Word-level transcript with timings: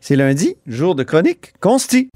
C'est 0.00 0.16
lundi, 0.16 0.56
jour 0.66 0.94
de 0.94 1.02
chronique 1.02 1.52
Consti. 1.60 2.08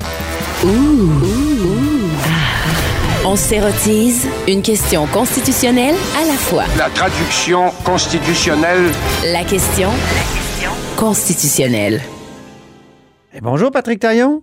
On 3.27 3.37
s'érotise 3.37 4.27
une 4.49 4.63
question 4.63 5.07
constitutionnelle 5.07 5.95
à 6.17 6.25
la 6.27 6.33
fois. 6.35 6.65
La 6.79 6.89
traduction 6.91 7.71
constitutionnelle. 7.85 8.91
La 9.33 9.45
question 9.45 9.91
constitutionnelle. 10.97 12.01
Et 13.35 13.41
bonjour 13.41 13.71
Patrick 13.71 14.01
Taillon, 14.01 14.43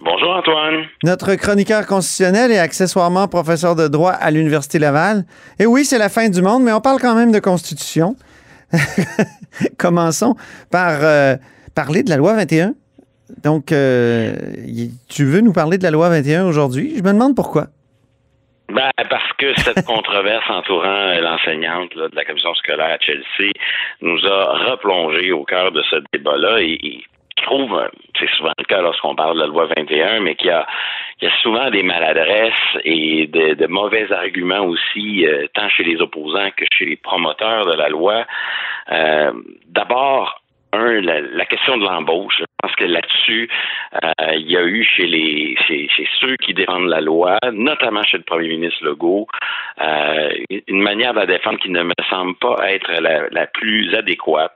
Bonjour 0.00 0.36
Antoine. 0.36 0.84
notre 1.02 1.34
chroniqueur 1.36 1.86
constitutionnel 1.86 2.52
et 2.52 2.58
accessoirement 2.58 3.26
professeur 3.26 3.74
de 3.74 3.88
droit 3.88 4.12
à 4.12 4.30
l'Université 4.30 4.78
Laval. 4.78 5.24
Et 5.58 5.66
oui, 5.66 5.84
c'est 5.84 5.98
la 5.98 6.10
fin 6.10 6.28
du 6.28 6.42
monde, 6.42 6.62
mais 6.62 6.72
on 6.72 6.80
parle 6.82 7.00
quand 7.00 7.14
même 7.14 7.32
de 7.32 7.38
constitution. 7.38 8.14
Commençons 9.78 10.36
par 10.70 10.98
euh, 11.02 11.36
parler 11.74 12.02
de 12.02 12.10
la 12.10 12.16
loi 12.16 12.34
21. 12.34 12.74
Donc, 13.42 13.72
euh, 13.72 14.34
tu 15.08 15.24
veux 15.24 15.40
nous 15.40 15.52
parler 15.52 15.78
de 15.78 15.82
la 15.82 15.90
loi 15.90 16.08
21 16.08 16.46
aujourd'hui? 16.46 16.94
Je 16.96 17.02
me 17.02 17.12
demande 17.12 17.34
pourquoi. 17.34 17.66
Ben, 18.68 18.90
parce 19.10 19.32
que 19.38 19.58
cette 19.60 19.84
controverse 19.86 20.48
entourant 20.48 20.84
euh, 20.86 21.20
l'enseignante 21.20 21.94
de 21.96 22.10
la 22.14 22.24
commission 22.24 22.54
scolaire 22.54 22.96
à 22.96 22.98
Chelsea 22.98 23.52
nous 24.00 24.24
a 24.26 24.70
replongé 24.70 25.32
au 25.32 25.44
cœur 25.44 25.72
de 25.72 25.82
ce 25.90 25.96
débat-là 26.12 26.60
et, 26.60 27.04
trouve, 27.44 27.74
euh, 27.78 27.88
c'est 28.18 28.28
souvent 28.30 28.52
le 28.58 28.64
cas 28.64 28.80
lorsqu'on 28.80 29.14
parle 29.14 29.36
de 29.36 29.40
la 29.40 29.46
loi 29.46 29.66
21, 29.76 30.20
mais 30.20 30.34
qu'il 30.34 30.48
y 30.48 30.50
a, 30.50 30.66
qu'il 31.18 31.28
y 31.28 31.32
a 31.32 31.36
souvent 31.42 31.70
des 31.70 31.82
maladresses 31.82 32.52
et 32.84 33.26
de, 33.26 33.54
de 33.54 33.66
mauvais 33.66 34.10
arguments 34.12 34.64
aussi, 34.64 35.26
euh, 35.26 35.46
tant 35.54 35.68
chez 35.68 35.84
les 35.84 36.00
opposants 36.00 36.50
que 36.56 36.64
chez 36.76 36.86
les 36.86 36.96
promoteurs 36.96 37.66
de 37.66 37.74
la 37.74 37.88
loi. 37.88 38.24
Euh, 38.90 39.32
D'abord, 39.68 40.42
un, 40.74 41.00
la, 41.00 41.20
la 41.20 41.44
question 41.46 41.76
de 41.76 41.84
l'embauche. 41.84 42.36
Je 42.38 42.44
pense 42.62 42.74
que 42.76 42.84
là-dessus, 42.84 43.48
euh, 44.02 44.34
il 44.34 44.50
y 44.50 44.56
a 44.56 44.62
eu 44.64 44.84
chez 44.84 45.06
les 45.06 45.56
chez, 45.66 45.88
chez 45.88 46.08
ceux 46.20 46.36
qui 46.36 46.54
défendent 46.54 46.88
la 46.88 47.00
loi, 47.00 47.38
notamment 47.52 48.02
chez 48.02 48.18
le 48.18 48.24
premier 48.24 48.48
ministre 48.48 48.84
Legault, 48.84 49.26
euh, 49.80 50.32
une 50.68 50.82
manière 50.82 51.14
de 51.14 51.20
la 51.20 51.26
défendre 51.26 51.58
qui 51.58 51.70
ne 51.70 51.82
me 51.82 51.94
semble 52.10 52.34
pas 52.36 52.56
être 52.72 52.90
la, 53.00 53.28
la 53.30 53.46
plus 53.46 53.94
adéquate. 53.94 54.54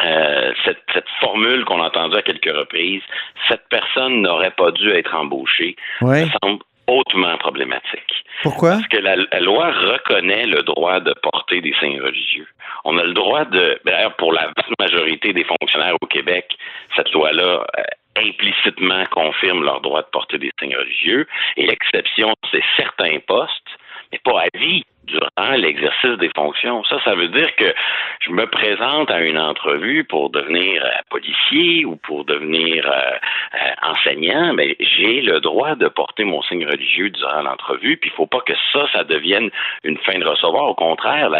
Euh, 0.00 0.52
cette, 0.64 0.82
cette 0.94 1.08
formule 1.20 1.64
qu'on 1.64 1.82
a 1.82 1.86
entendue 1.88 2.16
à 2.16 2.22
quelques 2.22 2.54
reprises, 2.56 3.02
cette 3.48 3.68
personne 3.68 4.22
n'aurait 4.22 4.52
pas 4.52 4.70
dû 4.70 4.90
être 4.90 5.12
embauchée, 5.12 5.74
Ouais. 6.02 6.24
me 6.24 6.30
semble 6.40 6.60
hautement 6.88 7.36
problématique. 7.38 8.24
Pourquoi? 8.42 8.70
Parce 8.70 8.88
que 8.88 8.96
la, 8.96 9.16
la 9.16 9.40
loi 9.40 9.70
reconnaît 9.70 10.46
le 10.46 10.62
droit 10.62 11.00
de 11.00 11.12
porter 11.22 11.60
des 11.60 11.74
signes 11.80 12.00
religieux. 12.00 12.48
On 12.84 12.98
a 12.98 13.04
le 13.04 13.12
droit 13.12 13.44
de, 13.44 13.80
d'ailleurs, 13.84 14.14
pour 14.16 14.32
la 14.32 14.46
vaste 14.46 14.72
majorité 14.78 15.32
des 15.32 15.44
fonctionnaires 15.44 15.96
au 16.00 16.06
Québec, 16.06 16.56
cette 16.96 17.12
loi-là 17.12 17.64
euh, 17.78 17.82
implicitement 18.16 19.04
confirme 19.10 19.64
leur 19.64 19.80
droit 19.80 20.02
de 20.02 20.08
porter 20.12 20.38
des 20.38 20.50
signes 20.60 20.76
religieux. 20.76 21.26
Et 21.56 21.66
l'exception, 21.66 22.32
c'est 22.50 22.64
certains 22.76 23.18
postes, 23.26 23.70
mais 24.12 24.20
pas 24.24 24.42
à 24.42 24.58
vie 24.58 24.84
durant 25.08 25.52
l'exercice 25.56 26.16
des 26.18 26.30
fonctions. 26.36 26.84
Ça, 26.84 26.98
ça 27.04 27.14
veut 27.14 27.28
dire 27.28 27.54
que 27.56 27.74
je 28.20 28.30
me 28.30 28.46
présente 28.46 29.10
à 29.10 29.20
une 29.20 29.38
entrevue 29.38 30.04
pour 30.04 30.30
devenir 30.30 30.84
euh, 30.84 30.90
policier 31.10 31.84
ou 31.84 31.96
pour 31.96 32.24
devenir 32.24 32.86
euh, 32.86 33.10
euh, 33.54 33.90
enseignant, 33.90 34.52
mais 34.54 34.76
j'ai 34.80 35.20
le 35.20 35.40
droit 35.40 35.74
de 35.74 35.88
porter 35.88 36.24
mon 36.24 36.42
signe 36.42 36.66
religieux 36.66 37.10
durant 37.10 37.42
l'entrevue. 37.42 37.96
Puis 37.96 38.10
il 38.12 38.16
faut 38.16 38.26
pas 38.26 38.40
que 38.40 38.54
ça, 38.72 38.86
ça 38.92 39.04
devienne 39.04 39.50
une 39.84 39.98
fin 39.98 40.18
de 40.18 40.24
recevoir. 40.24 40.64
Au 40.64 40.74
contraire, 40.74 41.30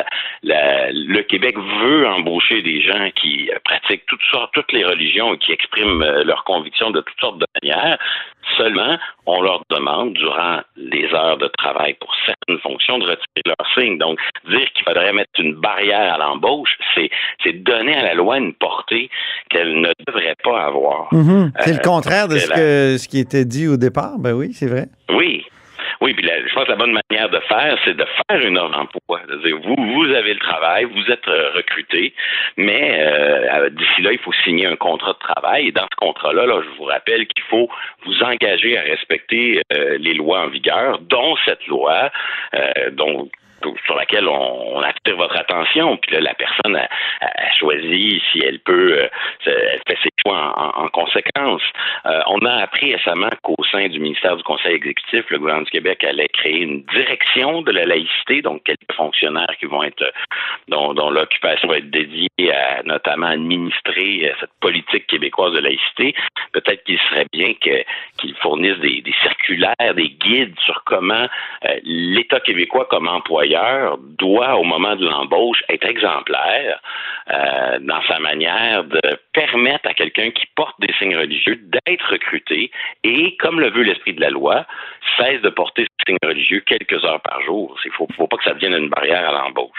le 0.42 1.20
Québec 1.22 1.56
veut 1.58 2.06
embaucher 2.08 2.62
des 2.62 2.80
gens 2.80 3.10
qui 3.14 3.50
pratiquent 3.64 4.06
toutes 4.06 4.22
sortes, 4.30 4.52
toutes 4.54 4.72
les 4.72 4.84
religions 4.84 5.34
et 5.34 5.38
qui 5.38 5.52
expriment 5.52 6.04
leurs 6.22 6.44
convictions 6.44 6.90
de 6.90 7.00
toutes 7.00 7.20
sortes 7.20 7.38
de 7.38 7.46
manières. 7.62 7.98
Seulement, 8.56 8.96
on 9.26 9.40
leur 9.42 9.62
demande 9.70 10.14
durant 10.14 10.60
les 10.76 11.04
heures 11.14 11.36
de 11.38 11.48
travail 11.58 11.94
pour 12.00 12.12
certaines 12.26 12.58
fonctions 12.60 12.98
de 12.98 13.04
retirer 13.04 13.42
leur 13.46 13.66
signe. 13.74 13.98
Donc, 13.98 14.18
dire 14.48 14.68
qu'il 14.74 14.84
faudrait 14.84 15.12
mettre 15.12 15.30
une 15.38 15.54
barrière 15.54 16.14
à 16.14 16.18
l'embauche, 16.18 16.76
c'est 16.94 17.10
donner 17.52 17.94
à 17.96 18.02
la 18.02 18.14
loi 18.14 18.38
une 18.38 18.52
portée 18.54 19.10
qu'elle 19.50 19.80
ne 19.80 19.90
devrait 20.06 20.34
pas 20.42 20.66
avoir. 20.66 21.08
Mhm. 21.12 21.52
C'est 21.60 21.72
le 21.72 21.78
Euh, 21.78 21.82
contraire 21.82 22.28
de 22.28 22.34
que, 22.36 22.98
ce 22.98 23.08
qui 23.08 23.18
était 23.20 23.44
dit 23.44 23.68
au 23.68 23.76
départ. 23.76 24.18
Ben 24.18 24.32
oui, 24.32 24.52
c'est 24.52 24.66
vrai. 24.66 24.86
Oui. 25.10 25.44
Oui, 26.00 26.14
puis 26.14 26.24
la- 26.24 26.46
je 26.46 26.54
pense 26.54 26.64
que 26.64 26.70
la 26.70 26.76
bonne 26.76 26.98
manière 27.10 27.28
de 27.28 27.40
faire, 27.40 27.76
c'est 27.84 27.96
de 27.96 28.04
faire 28.04 28.40
une 28.46 28.56
offre 28.56 28.70
d'emploi. 28.70 29.20
Vous, 29.64 29.76
vous 29.76 30.14
avez 30.14 30.32
le 30.32 30.38
travail, 30.38 30.84
vous 30.84 31.10
êtes 31.10 31.26
euh, 31.26 31.50
recruté, 31.54 32.14
mais 32.56 32.98
euh, 33.00 33.68
d'ici 33.70 34.02
là, 34.02 34.12
il 34.12 34.18
faut 34.18 34.32
signer 34.44 34.66
un 34.66 34.76
contrat 34.76 35.14
de 35.14 35.18
travail. 35.18 35.68
Et 35.68 35.72
dans 35.72 35.86
ce 35.90 35.96
contrat-là, 35.96 36.46
là, 36.46 36.62
je 36.62 36.76
vous 36.78 36.84
rappelle 36.84 37.26
qu'il 37.26 37.44
faut 37.44 37.68
vous 38.04 38.22
engager 38.22 38.78
à 38.78 38.82
respecter 38.82 39.60
euh, 39.72 39.98
les 39.98 40.14
lois 40.14 40.42
en 40.42 40.48
vigueur, 40.48 41.00
dont 41.00 41.36
cette 41.44 41.66
loi, 41.66 42.10
euh, 42.54 42.90
dont 42.92 43.28
sur 43.84 43.96
laquelle 43.96 44.28
on, 44.28 44.80
attire 44.80 45.16
votre 45.16 45.36
attention. 45.38 45.96
Puis 45.98 46.12
là, 46.12 46.20
la 46.20 46.34
personne 46.34 46.76
a, 46.76 46.88
choisi 47.58 48.22
si 48.30 48.40
elle 48.40 48.60
peut, 48.60 48.98
euh, 49.00 49.08
elle 49.46 49.80
fait 49.86 49.98
ses 50.02 50.10
choix 50.24 50.36
en, 50.56 50.82
en- 50.82 50.84
en 50.84 50.88
conséquence. 50.88 51.62
Euh, 52.06 52.20
on 52.28 52.38
a 52.44 52.62
appris 52.62 52.94
récemment 52.94 53.30
qu'au 53.42 53.56
sein 53.70 53.88
du 53.88 53.98
ministère 53.98 54.36
du 54.36 54.42
Conseil 54.44 54.74
exécutif, 54.76 55.24
le 55.30 55.38
gouvernement 55.38 55.64
du 55.64 55.70
Québec 55.70 56.04
allait 56.04 56.28
créer 56.28 56.58
une 56.60 56.82
direction 56.84 57.62
de 57.62 57.72
la 57.72 57.84
laïcité, 57.84 58.42
donc 58.42 58.62
quelques 58.64 58.92
fonctionnaires 58.96 59.46
vont 59.62 59.82
être, 59.82 60.12
dont, 60.68 60.92
l'occupation 61.10 61.68
va 61.68 61.78
être 61.78 61.90
dédiée 61.90 62.28
à 62.52 62.82
notamment 62.84 63.26
administrer 63.26 64.28
euh, 64.28 64.32
cette 64.40 64.52
politique 64.60 65.06
québécoise 65.06 65.52
de 65.52 65.60
laïcité. 65.60 66.14
Peut-être 66.52 66.84
qu'il 66.84 66.98
serait 67.10 67.26
bien 67.32 67.54
qu'ils 67.54 68.34
fournissent 68.36 68.78
des, 68.78 69.02
circulaires, 69.22 69.94
des 69.94 70.10
guides 70.10 70.54
sur 70.64 70.82
comment 70.84 71.26
l'État 71.84 72.40
québécois 72.40 72.86
comme 72.90 73.08
employeur 73.56 73.98
doit, 74.18 74.56
au 74.56 74.64
moment 74.64 74.96
de 74.96 75.04
l'embauche, 75.06 75.62
être 75.68 75.84
exemplaire 75.86 76.80
euh, 77.30 77.78
dans 77.80 78.02
sa 78.08 78.18
manière 78.18 78.84
de 78.84 79.00
permettre 79.32 79.88
à 79.88 79.94
quelqu'un 79.94 80.30
qui 80.30 80.46
porte 80.54 80.74
des 80.80 80.92
signes 80.98 81.16
religieux 81.16 81.56
d'être 81.56 82.10
recruté 82.10 82.70
et, 83.04 83.36
comme 83.38 83.60
le 83.60 83.70
veut 83.70 83.82
l'esprit 83.82 84.14
de 84.14 84.20
la 84.20 84.30
loi, 84.30 84.66
cesse 85.18 85.40
de 85.42 85.50
porter 85.50 85.84
ces 85.84 86.12
signes 86.12 86.18
religieux 86.28 86.62
quelques 86.66 87.04
heures 87.04 87.20
par 87.22 87.40
jour. 87.42 87.76
Il 87.84 87.92
faut, 87.92 88.06
faut 88.16 88.26
pas 88.26 88.36
que 88.36 88.44
ça 88.44 88.54
devienne 88.54 88.74
une 88.74 88.88
barrière 88.88 89.28
à 89.28 89.32
l'embauche. 89.32 89.78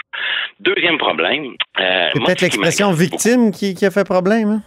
Deuxième 0.60 0.98
problème. 0.98 1.54
euh, 1.80 2.10
C'est 2.12 2.24
peut-être 2.24 2.42
l'expression 2.42 2.92
victime 2.92 3.52
qui, 3.52 3.74
qui 3.74 3.86
a 3.86 3.90
fait 3.90 4.04
problème. 4.04 4.48
hein? 4.48 4.62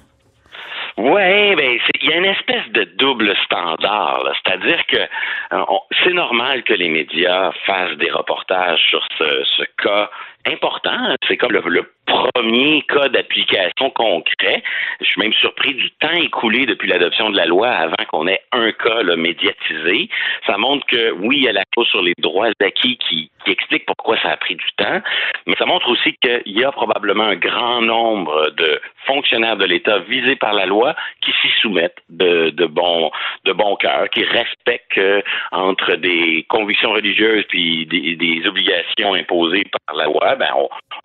Ouais, 0.97 1.55
ben 1.55 1.79
il 2.01 2.09
y 2.09 2.13
a 2.13 2.17
une 2.17 2.25
espèce 2.25 2.69
de 2.69 2.83
double 2.83 3.35
standard. 3.45 4.23
C'est-à-dire 4.43 4.85
que 4.85 4.97
euh, 4.97 5.65
c'est 6.03 6.13
normal 6.13 6.63
que 6.63 6.73
les 6.73 6.89
médias 6.89 7.51
fassent 7.65 7.97
des 7.97 8.11
reportages 8.11 8.79
sur 8.89 9.03
ce, 9.17 9.63
cas 9.81 10.09
important. 10.45 11.15
C'est 11.27 11.37
comme 11.37 11.53
le 11.53 11.61
premiers 12.05 12.81
cas 12.83 13.09
d'application 13.09 13.89
concret. 13.91 14.63
Je 15.01 15.05
suis 15.05 15.21
même 15.21 15.33
surpris 15.33 15.73
du 15.73 15.89
temps 15.91 16.11
écoulé 16.11 16.65
depuis 16.65 16.87
l'adoption 16.87 17.29
de 17.29 17.37
la 17.37 17.45
loi 17.45 17.69
avant 17.69 18.03
qu'on 18.09 18.27
ait 18.27 18.41
un 18.51 18.71
cas 18.71 19.03
médiatisé. 19.15 20.09
Ça 20.45 20.57
montre 20.57 20.85
que 20.87 21.11
oui, 21.11 21.37
il 21.37 21.43
y 21.43 21.47
a 21.47 21.53
la 21.53 21.63
clause 21.71 21.87
sur 21.87 22.01
les 22.01 22.13
droits 22.17 22.49
acquis 22.61 22.97
qui, 22.97 23.29
qui 23.45 23.51
explique 23.51 23.85
pourquoi 23.85 24.17
ça 24.21 24.31
a 24.31 24.37
pris 24.37 24.55
du 24.55 24.65
temps, 24.77 25.01
mais 25.45 25.55
ça 25.57 25.65
montre 25.65 25.89
aussi 25.89 26.15
qu'il 26.21 26.41
y 26.45 26.63
a 26.63 26.71
probablement 26.71 27.23
un 27.23 27.35
grand 27.35 27.81
nombre 27.81 28.49
de 28.51 28.79
fonctionnaires 29.05 29.57
de 29.57 29.65
l'État 29.65 29.99
visés 29.99 30.35
par 30.35 30.53
la 30.53 30.65
loi 30.65 30.95
qui 31.21 31.31
s'y 31.41 31.49
soumettent 31.61 32.01
de, 32.09 32.65
bon 32.65 33.75
cœur, 33.77 34.09
qui 34.09 34.23
respectent 34.23 34.91
que 34.91 35.23
entre 35.51 35.95
des 35.95 36.45
convictions 36.49 36.91
religieuses 36.91 37.45
puis 37.49 37.85
des, 37.85 38.47
obligations 38.47 39.13
imposées 39.13 39.63
par 39.87 39.95
la 39.95 40.05
loi, 40.05 40.35
ben 40.35 40.49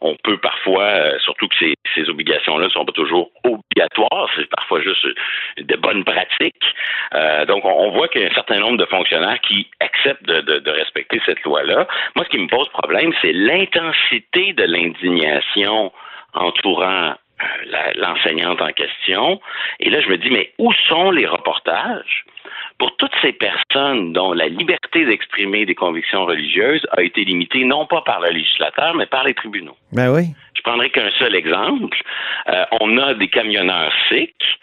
on 0.01 0.17
peut 0.23 0.39
parfois, 0.39 0.88
surtout 1.21 1.49
que 1.49 1.55
ces, 1.95 2.09
obligations-là 2.09 2.67
ne 2.67 2.71
sont 2.71 2.85
pas 2.85 2.93
toujours 2.93 3.31
obligatoires, 3.45 4.29
c'est 4.37 4.49
parfois 4.49 4.81
juste 4.81 5.07
de 5.59 5.77
bonnes 5.77 6.05
pratiques. 6.05 6.75
Euh, 7.15 7.45
donc 7.47 7.65
on, 7.65 7.91
voit 7.91 8.09
qu'il 8.09 8.23
y 8.23 8.25
a 8.25 8.29
un 8.29 8.35
certain 8.35 8.61
nombre 8.61 8.79
de 8.79 8.85
fonctionnaires 8.85 9.41
qui 9.41 9.69
acceptent 9.81 10.25
de 10.25 10.71
respecter 10.71 11.21
cette 11.27 11.43
loi-là. 11.43 11.87
Moi, 12.15 12.25
ce 12.25 12.31
qui 12.31 12.39
me 12.39 12.49
pose 12.49 12.69
problème, 12.69 13.13
c'est 13.21 13.33
l'intensité 13.33 14.53
de 14.53 14.65
l'indignation 14.65 15.93
entourant 16.35 17.15
euh, 17.41 17.93
l'enseignante 17.95 18.61
en 18.61 18.73
question. 18.73 19.41
Et 19.79 19.91
là, 19.91 20.01
je 20.01 20.09
me 20.09 20.19
dis, 20.19 20.29
mais 20.29 20.53
où 20.59 20.73
sont 20.89 21.13
les 21.13 21.25
reportages? 21.25 22.25
Pour 22.79 22.97
toutes 22.97 23.15
ces 23.23 23.33
personnes 23.33 24.13
dont 24.13 24.33
la 24.33 24.49
liberté 24.49 25.05
d'exprimer 25.05 25.65
des 25.65 25.77
convictions 25.77 26.25
religieuses 26.25 26.85
a 26.97 27.03
été 27.03 27.25
limitée 27.25 27.65
non 27.65 27.87
pas 27.87 28.03
par 28.03 28.21
le 28.21 28.31
législateur, 28.31 28.95
mais 28.95 29.07
par 29.07 29.23
les 29.23 29.35
tribunaux? 29.35 29.77
Ben 29.93 30.13
oui. 30.13 30.35
Je 30.69 30.71
prendrai 30.71 30.91
qu'un 30.91 31.11
seul 31.19 31.35
exemple. 31.35 31.97
Euh, 32.51 32.65
on 32.83 32.99
a 32.99 33.15
des 33.15 33.29
camionneurs 33.29 33.91
sikhs 34.11 34.59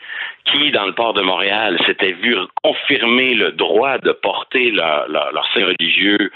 qui, 0.46 0.70
dans 0.70 0.86
le 0.86 0.94
port 0.94 1.16
de 1.16 1.24
Montréal, 1.24 1.80
s'étaient 1.88 2.12
vus 2.12 2.38
confirmer 2.62 3.34
le 3.34 3.54
droit 3.54 3.98
de 3.98 4.12
porter 4.12 4.70
leur, 4.70 5.08
leur, 5.10 5.48
signe 5.52 5.64
religieux 5.64 6.32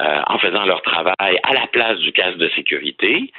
euh, 0.00 0.20
en 0.26 0.38
faisant 0.38 0.66
leur 0.66 0.82
travail 0.82 1.38
à 1.42 1.54
la 1.54 1.66
place 1.68 1.96
du 2.00 2.12
casque 2.12 2.36
de 2.36 2.50
sécurité. 2.50 3.32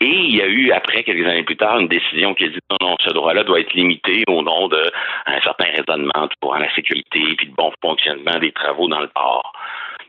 Et 0.00 0.06
il 0.06 0.36
y 0.36 0.40
a 0.40 0.46
eu, 0.46 0.70
après, 0.70 1.02
quelques 1.02 1.26
années 1.26 1.42
plus 1.42 1.56
tard, 1.56 1.80
une 1.80 1.88
décision 1.88 2.32
qui 2.34 2.44
a 2.44 2.48
dit 2.50 2.60
non, 2.70 2.90
non, 2.90 2.96
ce 3.00 3.10
droit-là 3.10 3.42
doit 3.42 3.58
être 3.58 3.74
limité 3.74 4.22
au 4.28 4.40
nom 4.40 4.68
d'un 4.68 5.40
certain 5.42 5.64
raisonnement 5.64 6.28
pour 6.40 6.54
la 6.54 6.72
sécurité 6.76 7.20
puis 7.36 7.48
le 7.48 7.54
bon 7.54 7.72
fonctionnement 7.82 8.38
des 8.38 8.52
travaux 8.52 8.86
dans 8.86 9.00
le 9.00 9.08
port. 9.08 9.52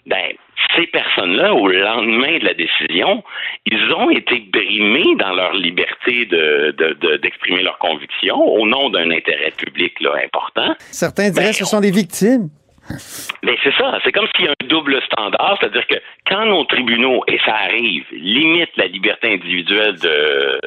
Ben, 0.05 0.33
ces 0.75 0.87
personnes-là, 0.87 1.53
au 1.53 1.67
lendemain 1.67 2.37
de 2.37 2.45
la 2.45 2.53
décision, 2.53 3.23
ils 3.65 3.93
ont 3.93 4.09
été 4.09 4.39
brimés 4.51 5.15
dans 5.17 5.33
leur 5.33 5.53
liberté 5.53 6.25
de, 6.25 6.75
de, 6.77 7.17
d'exprimer 7.17 7.63
leurs 7.63 7.77
convictions 7.79 8.37
au 8.37 8.67
nom 8.67 8.89
d'un 8.89 9.09
intérêt 9.11 9.51
public 9.51 9.99
là, 10.01 10.11
important. 10.23 10.75
Certains 10.91 11.29
diraient 11.29 11.51
que 11.51 11.57
ce 11.57 11.65
sont 11.65 11.81
des 11.81 11.91
victimes. 11.91 12.49
Mais 13.45 13.55
c'est 13.63 13.73
ça, 13.75 13.99
c'est 14.03 14.11
comme 14.11 14.27
s'il 14.35 14.45
y 14.45 14.47
a 14.47 14.51
un 14.59 14.67
double 14.67 14.99
standard, 15.03 15.57
c'est-à-dire 15.59 15.85
que 15.85 15.95
quand 16.27 16.45
nos 16.45 16.63
tribunaux, 16.65 17.23
et 17.27 17.37
ça 17.45 17.53
arrive, 17.53 18.03
limitent 18.11 18.75
la 18.75 18.87
liberté 18.87 19.33
individuelle 19.33 19.95
de, 19.99 20.59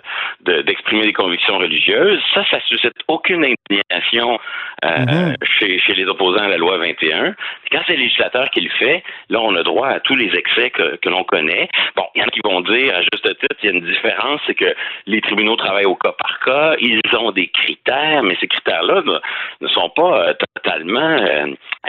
de 0.43 0.63
d'exprimer 0.63 1.03
des 1.03 1.13
convictions 1.13 1.59
religieuses, 1.59 2.21
ça, 2.33 2.45
ça 2.49 2.61
suscite 2.69 2.95
aucune 3.09 3.45
indignation 3.45 4.39
euh, 4.85 4.89
mm-hmm. 4.89 5.35
chez, 5.59 5.81
chez 5.81 5.95
les 5.95 6.05
opposants 6.07 6.45
à 6.45 6.49
la 6.49 6.57
loi 6.57 6.79
21. 6.79 7.35
Quand 7.73 7.81
c'est 7.89 7.97
le 7.97 8.03
législateur 8.03 8.49
qui 8.51 8.61
le 8.61 8.71
fait, 8.71 9.03
là, 9.29 9.41
on 9.41 9.57
a 9.57 9.65
droit 9.65 9.89
à 9.89 9.99
tous 9.99 10.15
les 10.15 10.33
excès 10.37 10.71
que, 10.71 10.97
que 10.97 11.09
l'on 11.09 11.25
connaît. 11.25 11.69
Bon, 11.97 12.05
il 12.15 12.21
y 12.21 12.23
en 12.23 12.29
a 12.29 12.31
qui 12.31 12.41
vont 12.45 12.61
dire, 12.61 12.95
à 12.95 13.01
juste 13.01 13.39
titre, 13.41 13.57
il 13.65 13.67
y 13.67 13.73
a 13.73 13.77
une 13.77 13.85
différence, 13.85 14.41
c'est 14.47 14.55
que 14.55 14.73
les 15.07 15.21
tribunaux 15.21 15.57
travaillent 15.57 15.87
au 15.87 15.97
cas 15.97 16.13
par 16.13 16.39
cas, 16.45 16.77
ils 16.81 17.01
ont 17.19 17.33
des 17.33 17.49
critères, 17.49 18.23
mais 18.23 18.37
ces 18.41 18.47
critères-là 18.47 19.03
ne, 19.05 19.19
ne 19.63 19.69
sont 19.69 19.91
pas 19.91 20.29
euh, 20.29 20.35
totalement 20.55 21.01
euh, 21.01 21.47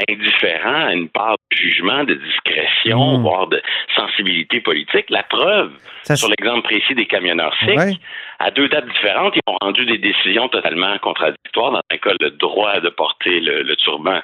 indifférents 0.10 0.79
à 0.88 0.94
une 0.94 1.10
part 1.10 1.36
de 1.52 1.58
jugement, 1.58 2.04
de 2.04 2.14
discrétion, 2.16 3.18
Mm. 3.18 3.22
voire 3.22 3.48
de 3.48 3.62
sensibilité 3.96 4.62
politique. 4.62 5.06
La 5.10 5.24
preuve, 5.24 5.72
Ça, 6.04 6.16
sur 6.16 6.30
l'exemple 6.30 6.64
précis 6.64 6.96
des 6.96 7.06
camionneurs 7.06 7.56
sikhs, 7.60 7.78
Ouais. 7.78 7.94
À 8.40 8.52
deux 8.52 8.70
dates 8.70 8.88
différentes, 8.88 9.36
ils 9.36 9.42
ont 9.48 9.58
rendu 9.62 9.86
des 9.86 9.98
décisions 9.98 10.48
totalement 10.48 10.98
contradictoires. 11.00 11.72
Dans 11.72 11.82
un 11.92 11.98
cas, 11.98 12.14
le 12.20 12.32
droit 12.32 12.80
de 12.80 12.90
porter 12.90 13.42
le, 13.42 13.64
le 13.64 13.76
turban 13.76 14.22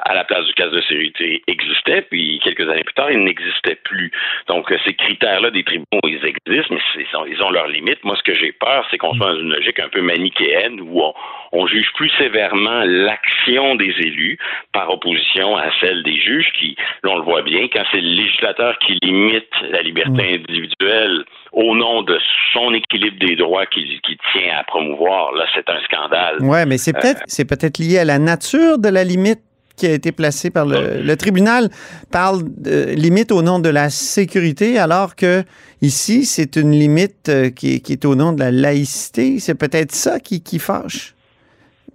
à 0.00 0.14
la 0.14 0.24
place 0.24 0.44
du 0.44 0.52
casque 0.54 0.72
de 0.72 0.80
sécurité 0.82 1.42
existait, 1.46 2.02
puis 2.02 2.40
quelques 2.44 2.68
années 2.68 2.84
plus 2.84 2.94
tard, 2.94 3.10
il 3.10 3.20
n'existait 3.20 3.76
plus. 3.84 4.12
Donc, 4.48 4.70
euh, 4.70 4.78
ces 4.84 4.94
critères-là 4.94 5.50
des 5.50 5.64
tribunaux, 5.64 6.00
ils 6.04 6.24
existent, 6.24 6.74
mais 6.74 6.80
ils 6.96 7.16
ont, 7.16 7.26
ils 7.26 7.42
ont 7.42 7.50
leurs 7.50 7.68
limites. 7.68 8.04
Moi, 8.04 8.16
ce 8.16 8.22
que 8.22 8.34
j'ai 8.34 8.52
peur, 8.52 8.86
c'est 8.90 8.98
qu'on 8.98 9.14
soit 9.14 9.32
dans 9.32 9.40
une 9.40 9.54
logique 9.54 9.78
un 9.78 9.88
peu 9.88 10.02
manichéenne 10.02 10.80
où 10.82 11.02
on, 11.02 11.14
on 11.52 11.66
juge 11.66 11.90
plus 11.94 12.10
sévèrement 12.18 12.82
l'action 12.84 13.76
des 13.76 13.94
élus 14.00 14.38
par 14.72 14.90
opposition 14.90 15.56
à 15.56 15.70
celle 15.80 16.02
des 16.02 16.16
juges 16.16 16.52
qui, 16.58 16.76
là, 17.02 17.12
on 17.12 17.16
le 17.16 17.22
voit 17.22 17.42
bien, 17.42 17.68
quand 17.72 17.84
c'est 17.90 18.00
le 18.00 18.14
législateur 18.14 18.78
qui 18.80 18.98
limite 19.02 19.48
la 19.70 19.80
liberté 19.80 20.34
individuelle 20.34 21.24
au 21.54 21.74
nom 21.74 22.02
de 22.02 22.18
son 22.52 22.72
équilibre 22.74 23.16
des 23.20 23.36
droits 23.36 23.66
qu'il 23.66 24.00
tient 24.00 24.58
à 24.58 24.64
promouvoir, 24.64 25.32
là, 25.32 25.44
c'est 25.54 25.68
un 25.68 25.80
scandale. 25.84 26.42
Ouais, 26.42 26.66
mais 26.66 26.78
c'est 26.78 26.92
peut-être 26.92 27.22
c'est 27.26 27.44
peut-être 27.44 27.78
lié 27.78 27.98
à 27.98 28.04
la 28.04 28.18
nature 28.18 28.78
de 28.78 28.88
la 28.88 29.04
limite 29.04 29.40
qui 29.76 29.86
a 29.86 29.92
été 29.92 30.12
placée 30.12 30.50
par 30.50 30.66
le, 30.66 31.02
le 31.02 31.16
tribunal 31.16 31.68
parle 32.12 32.42
de 32.44 32.94
limite 32.94 33.32
au 33.32 33.42
nom 33.42 33.58
de 33.58 33.68
la 33.68 33.90
sécurité 33.90 34.78
alors 34.78 35.16
que 35.16 35.42
ici 35.82 36.24
c'est 36.24 36.54
une 36.54 36.70
limite 36.70 37.28
euh, 37.28 37.50
qui 37.50 37.74
est, 37.74 37.80
qui 37.80 37.92
est 37.92 38.04
au 38.04 38.14
nom 38.14 38.32
de 38.32 38.38
la 38.38 38.52
laïcité, 38.52 39.40
c'est 39.40 39.56
peut-être 39.56 39.90
ça 39.90 40.20
qui, 40.20 40.42
qui 40.42 40.60
fâche 40.60 41.14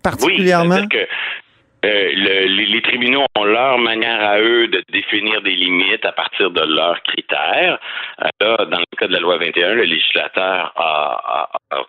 particulièrement. 0.01 0.79
Oui, 0.91 1.00
euh, 1.85 2.11
le- 2.13 2.47
les, 2.47 2.65
les 2.65 2.81
tribunaux 2.81 3.25
ont 3.37 3.43
leur 3.43 3.77
manière 3.77 4.21
à 4.23 4.39
eux 4.39 4.67
de 4.67 4.83
définir 4.91 5.41
des 5.41 5.55
limites 5.55 6.05
à 6.05 6.11
partir 6.11 6.51
de 6.51 6.61
leurs 6.61 7.01
critères. 7.03 7.79
Euh, 8.21 8.27
là, 8.41 8.65
dans 8.65 8.79
le 8.79 8.97
cas 8.97 9.07
de 9.07 9.13
la 9.13 9.19
loi 9.19 9.37
21, 9.37 9.75
le 9.75 9.83
législateur 9.83 10.73
a, 10.75 11.49
a- 11.71 11.75
a 11.77 11.81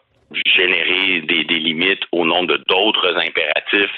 généré 0.46 1.20
des, 1.22 1.44
des 1.44 1.58
limites 1.58 2.02
au 2.12 2.24
nom 2.24 2.44
de 2.44 2.56
d'autres 2.68 3.16
impératifs 3.16 3.90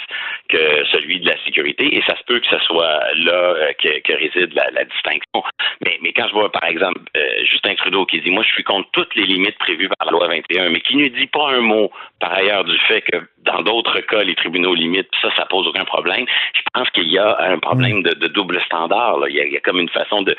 que 0.48 0.84
celui 0.92 1.20
de 1.20 1.28
la 1.28 1.36
sécurité, 1.44 1.96
et 1.96 2.02
ça 2.06 2.16
se 2.16 2.22
peut 2.24 2.38
que 2.40 2.46
ce 2.46 2.58
soit 2.60 3.00
là 3.16 3.32
euh, 3.32 3.72
que, 3.80 4.00
que 4.00 4.12
réside 4.12 4.52
la, 4.54 4.70
la 4.70 4.84
distinction. 4.84 5.42
Mais, 5.84 5.98
mais 6.02 6.12
quand 6.12 6.28
je 6.28 6.32
vois, 6.32 6.50
par 6.52 6.64
exemple, 6.64 7.00
euh, 7.16 7.44
Justin 7.50 7.74
Trudeau 7.74 8.04
qui 8.06 8.20
dit, 8.20 8.30
moi, 8.30 8.42
je 8.46 8.52
suis 8.52 8.62
contre 8.64 8.88
toutes 8.92 9.14
les 9.14 9.24
limites 9.24 9.58
prévues 9.58 9.88
par 9.88 10.06
la 10.06 10.12
loi 10.12 10.28
21, 10.28 10.70
mais 10.70 10.80
qui 10.80 10.96
ne 10.96 11.08
dit 11.08 11.26
pas 11.26 11.50
un 11.52 11.60
mot, 11.60 11.90
par 12.20 12.32
ailleurs, 12.34 12.64
du 12.64 12.76
fait 12.88 13.00
que 13.02 13.16
dans 13.44 13.62
d'autres 13.62 14.00
cas, 14.00 14.22
les 14.22 14.34
tribunaux 14.34 14.74
limitent, 14.74 15.10
ça, 15.20 15.30
ça 15.36 15.46
pose 15.46 15.66
aucun 15.66 15.84
problème. 15.84 16.26
Je 16.54 16.60
pense 16.74 16.88
qu'il 16.90 17.08
y 17.08 17.18
a 17.18 17.36
un 17.40 17.58
problème 17.58 18.02
de, 18.02 18.14
de 18.14 18.28
double 18.28 18.60
standard. 18.62 19.18
là. 19.18 19.26
Il, 19.28 19.34
y 19.36 19.40
a, 19.40 19.44
il 19.46 19.52
y 19.52 19.56
a 19.56 19.60
comme 19.60 19.80
une 19.80 19.88
façon 19.88 20.22
de 20.22 20.36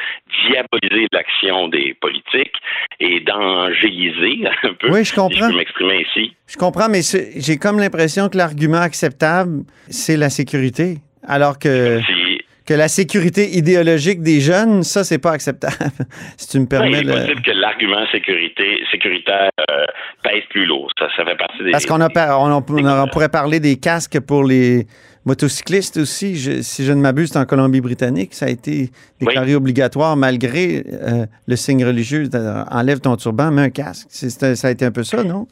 diaboliser 0.47 1.07
l'action 1.11 1.67
des 1.67 1.93
politiques 1.95 2.55
et 2.99 3.19
d'angéliser 3.19 4.43
un 4.63 4.73
peu, 4.73 4.89
Oui, 4.89 4.99
je 4.99 5.03
si 5.03 5.09
je 5.11 5.15
comprends. 5.15 5.47
peux 5.47 5.53
ici. 5.91 6.35
Je 6.47 6.55
comprends, 6.57 6.89
mais 6.89 7.01
j'ai 7.35 7.57
comme 7.57 7.79
l'impression 7.79 8.29
que 8.29 8.37
l'argument 8.37 8.81
acceptable, 8.81 9.63
c'est 9.89 10.17
la 10.17 10.29
sécurité. 10.29 10.99
Alors 11.27 11.57
que, 11.59 11.99
Si, 12.05 12.39
que 12.65 12.73
la 12.73 12.87
sécurité 12.87 13.57
idéologique 13.57 14.21
des 14.21 14.39
jeunes, 14.41 14.83
ça, 14.83 15.03
c'est 15.03 15.17
pas 15.19 15.31
acceptable. 15.31 15.75
si 16.37 16.47
tu 16.49 16.57
me 16.57 16.63
Oui, 16.63 16.67
permets. 16.69 16.89
il 16.91 16.95
est 16.97 17.03
le- 17.03 17.11
possible 17.13 17.41
que 17.41 17.51
l'argument 17.51 18.05
sécurité, 18.11 18.79
sécuritaire 18.91 19.49
euh, 19.71 19.83
pèse 20.23 20.43
plus 20.49 20.65
lourd. 20.65 20.89
Ça, 20.99 21.07
ça 21.17 21.25
fait 21.25 21.37
partie 21.37 21.63
des. 21.63 21.71
Parce 21.71 21.85
qu'on 21.85 21.99
on, 22.01 22.51
on- 22.51 23.01
on 23.03 23.07
pourrait 23.07 23.29
parler 23.29 23.59
des 23.59 23.75
casques 23.77 24.19
pour 24.19 24.43
les 24.43 24.85
motocyclistes 25.25 25.97
aussi. 25.97 26.35
Je- 26.35 26.61
si 26.61 26.83
je 26.85 26.91
ne 26.91 26.99
m'abuse, 27.01 27.35
en 27.37 27.45
Colombie-Britannique. 27.45 28.33
Ça 28.33 28.45
a 28.45 28.49
été 28.49 28.91
déclaré 29.19 29.55
obligatoire 29.55 30.15
malgré 30.17 30.83
euh, 30.91 31.25
le 31.47 31.55
signe 31.55 31.85
religieux. 31.85 32.29
Enlève 32.69 32.99
ton 32.99 33.15
turban, 33.15 33.51
mets 33.51 33.61
un 33.63 33.69
casque. 33.69 34.07
Ça 34.09 34.67
a 34.67 34.71
été 34.71 34.85
un 34.85 34.91
peu 34.91 35.03
ça, 35.03 35.23
non? 35.23 35.47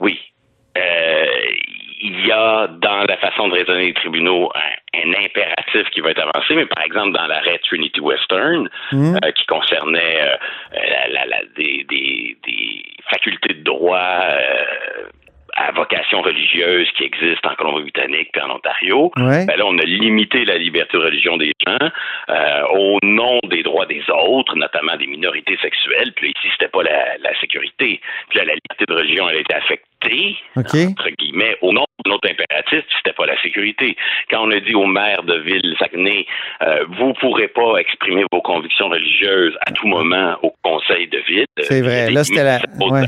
Oui. 0.00 0.18
Euh, 0.76 1.26
il 2.02 2.26
y 2.26 2.30
a 2.32 2.66
dans 2.68 3.04
la 3.08 3.16
façon 3.16 3.48
de 3.48 3.54
raisonner 3.54 3.86
des 3.86 3.94
tribunaux 3.94 4.50
un, 4.54 5.00
un 5.00 5.24
impératif 5.24 5.88
qui 5.90 6.00
va 6.00 6.10
être 6.10 6.20
avancé, 6.22 6.54
mais 6.54 6.66
par 6.66 6.84
exemple 6.84 7.12
dans 7.12 7.26
l'arrêt 7.26 7.58
Trinity 7.64 8.00
Western, 8.00 8.68
Mhm. 8.92 9.18
euh, 9.24 9.30
qui 9.32 9.46
concernait 9.46 10.20
euh, 10.20 10.36
la- 10.74 11.08
la- 11.08 11.26
la- 11.26 11.44
des, 11.56 11.84
des- 11.88 12.36
des 12.46 12.84
facultés 13.10 13.54
de 13.54 13.62
droit 13.62 13.98
euh, 14.22 14.64
vocation 15.88 16.20
religieuse 16.22 16.88
qui 16.96 17.04
existent 17.04 17.50
en 17.50 17.54
Colombie-Britannique 17.54 18.30
et 18.36 18.40
en 18.40 18.50
Ontario, 18.56 19.10
Ouais. 19.16 19.46
ben 19.46 19.56
là, 19.56 19.64
on 19.66 19.78
a 19.78 19.84
limité 19.84 20.44
la 20.44 20.58
liberté 20.58 20.96
de 20.98 21.02
religion 21.04 21.36
des 21.36 21.52
gens 21.66 21.88
euh, 22.28 22.62
au 22.74 22.98
nom 23.02 23.38
des 23.48 23.62
droits 23.62 23.86
des 23.86 24.02
autres, 24.10 24.56
notamment 24.56 24.96
des 24.96 25.06
minorités 25.06 25.56
sexuelles. 25.62 26.12
Puis 26.14 26.26
là, 26.26 26.32
ici, 26.36 26.48
c'était 26.52 26.70
pas 26.70 26.82
la, 26.82 27.16
la 27.18 27.38
sécurité. 27.40 28.00
Puis 28.28 28.38
là, 28.38 28.44
la 28.44 28.54
liberté 28.54 28.84
de 28.88 28.94
religion, 28.94 29.28
elle 29.28 29.36
a 29.36 29.40
été 29.40 29.54
affectée, 29.54 30.36
OK. 30.56 30.74
entre 30.90 31.10
guillemets, 31.18 31.56
au 31.62 31.72
nom 31.72 31.84
d'un 32.04 32.12
autre 32.12 32.28
impératif 32.30 32.84
c'était 32.98 33.14
pas 33.16 33.26
la 33.26 33.40
sécurité. 33.42 33.96
Quand 34.30 34.46
on 34.46 34.50
a 34.50 34.60
dit 34.60 34.74
au 34.74 34.86
maire 34.86 35.22
de 35.22 35.38
ville 35.38 35.74
Saguenay, 35.78 36.26
euh, 36.62 36.84
vous 36.98 37.12
pourrez 37.14 37.48
pas 37.48 37.76
exprimer 37.78 38.24
vos 38.32 38.40
convictions 38.42 38.88
religieuses 38.88 39.56
à 39.66 39.70
tout 39.72 39.86
moment 39.86 40.36
au 40.42 40.52
conseil 40.62 41.06
de 41.08 41.18
ville. 41.26 41.46
C'est 41.60 41.80
vrai. 41.82 42.10
Là, 42.10 42.24
c'était 42.24 42.44
la. 42.44 42.58
Ouais. 42.80 43.06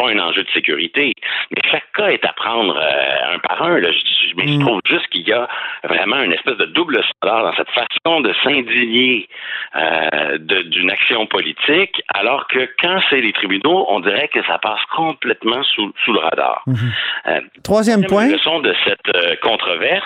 Pas 0.00 0.10
un 0.10 0.18
enjeu 0.18 0.42
de 0.44 0.50
sécurité. 0.50 1.12
Mais 1.50 1.60
chaque 1.70 1.90
cas 1.94 2.08
est 2.08 2.24
à 2.24 2.32
prendre 2.32 2.76
euh, 2.76 3.34
un 3.34 3.38
par 3.40 3.62
un. 3.62 3.78
Là. 3.78 3.90
Je, 3.92 4.34
mais 4.36 4.46
je 4.46 4.54
Mm. 4.58 4.60
trouve 4.60 4.80
juste 4.88 5.06
qu'il 5.08 5.26
y 5.28 5.32
a 5.32 5.48
vraiment 5.84 6.22
une 6.22 6.32
espèce 6.32 6.56
de 6.56 6.66
double 6.66 7.02
standard 7.04 7.44
dans 7.44 7.54
cette 7.56 7.70
façon 7.70 8.20
de 8.20 8.32
s'indigner 8.42 9.28
euh, 9.76 10.38
d'une 10.38 10.90
action 10.90 11.26
politique, 11.26 12.02
alors 12.14 12.46
que 12.48 12.68
quand 12.80 13.00
c'est 13.10 13.20
les 13.20 13.32
tribunaux, 13.32 13.86
on 13.88 14.00
dirait 14.00 14.28
que 14.28 14.42
ça 14.44 14.58
passe 14.58 14.80
complètement 14.94 15.62
sous, 15.64 15.92
sous 16.04 16.12
le 16.12 16.20
radar. 16.20 16.64
Euh, 16.66 16.70
Mm-hmm. 16.70 17.62
Troisième 17.64 18.06
point. 18.06 18.28
leçon 18.28 18.60
de 18.60 18.74
cette 18.84 19.14
euh, 19.16 19.34
controverse, 19.42 20.04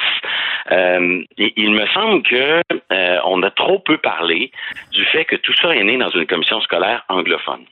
euh, 0.72 1.22
il, 1.36 1.52
il 1.56 1.70
me 1.72 1.86
semble 1.88 2.22
que 2.22 2.62
euh, 2.92 3.18
on 3.26 3.42
a 3.42 3.50
trop 3.50 3.78
peu 3.78 3.98
parlé 3.98 4.50
du 4.92 5.04
fait 5.06 5.24
que 5.24 5.36
tout 5.36 5.52
ça 5.60 5.74
est 5.74 5.84
né 5.84 5.96
dans 5.98 6.08
une 6.10 6.26
commission 6.26 6.60
scolaire 6.62 7.04
anglophone. 7.08 7.64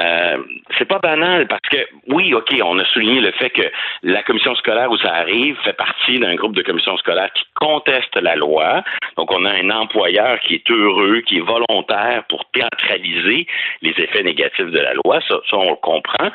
Euh, 0.00 0.38
c'est 0.78 0.86
pas 0.86 0.98
banal 0.98 1.46
parce 1.60 1.68
que 1.70 1.88
oui, 2.08 2.32
ok, 2.34 2.54
on 2.64 2.78
a 2.78 2.84
souligné 2.86 3.20
le 3.20 3.32
fait 3.32 3.50
que 3.50 3.62
la 4.02 4.22
commission 4.22 4.54
scolaire 4.54 4.90
où 4.90 4.96
ça 4.98 5.12
arrive 5.14 5.56
fait 5.64 5.72
partie 5.74 6.18
d'un 6.18 6.34
groupe 6.34 6.54
de 6.56 6.62
commissions 6.62 6.96
scolaires 6.96 7.32
qui 7.34 7.44
conteste 7.54 8.16
la 8.16 8.36
loi. 8.36 8.82
Donc 9.16 9.30
on 9.32 9.44
a 9.44 9.50
un 9.50 9.70
employeur 9.70 10.40
qui 10.40 10.54
est 10.54 10.70
heureux, 10.70 11.20
qui 11.26 11.38
est 11.38 11.40
volontaire 11.40 12.24
pour 12.28 12.44
théâtraliser 12.52 13.46
les 13.82 13.90
effets 13.98 14.22
négatifs 14.22 14.70
de 14.70 14.78
la 14.78 14.94
loi. 14.94 15.20
Ça, 15.28 15.36
ça 15.50 15.56
on 15.56 15.70
le 15.70 15.76
comprend. 15.76 16.30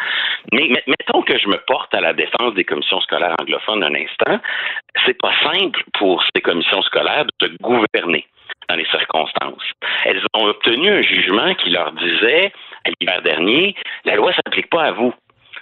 Mais 0.52 0.68
met- 0.70 0.84
mettons 0.88 1.22
que 1.24 1.38
je 1.38 1.48
me 1.48 1.58
porte 1.66 1.94
à 1.96 2.02
la 2.02 2.14
défense 2.14 2.54
des 2.54 2.64
commissions 2.64 3.02
scolaires 3.02 3.36
anglophones 3.42 3.84
un 3.84 3.96
instant. 3.96 4.40
C'est 5.06 5.20
pas 5.20 5.34
simple 5.44 5.84
pour 5.94 6.24
ces 6.36 6.42
commissions 6.42 6.82
scolaires 6.82 7.26
de 7.40 7.48
se 7.48 7.54
gouverner 7.62 8.26
dans 8.70 8.76
les 8.76 8.86
circonstances. 8.86 9.64
Elles 10.06 10.22
ont 10.34 10.46
obtenu 10.46 10.90
un 10.90 11.02
jugement 11.02 11.54
qui 11.56 11.70
leur 11.70 11.92
disait, 11.94 12.52
l'hiver 13.00 13.22
dernier, 13.22 13.76
la 14.06 14.16
loi 14.16 14.34
s'applique 14.34 14.70
pas 14.70 14.84
à 14.84 14.92
vous. 14.92 15.14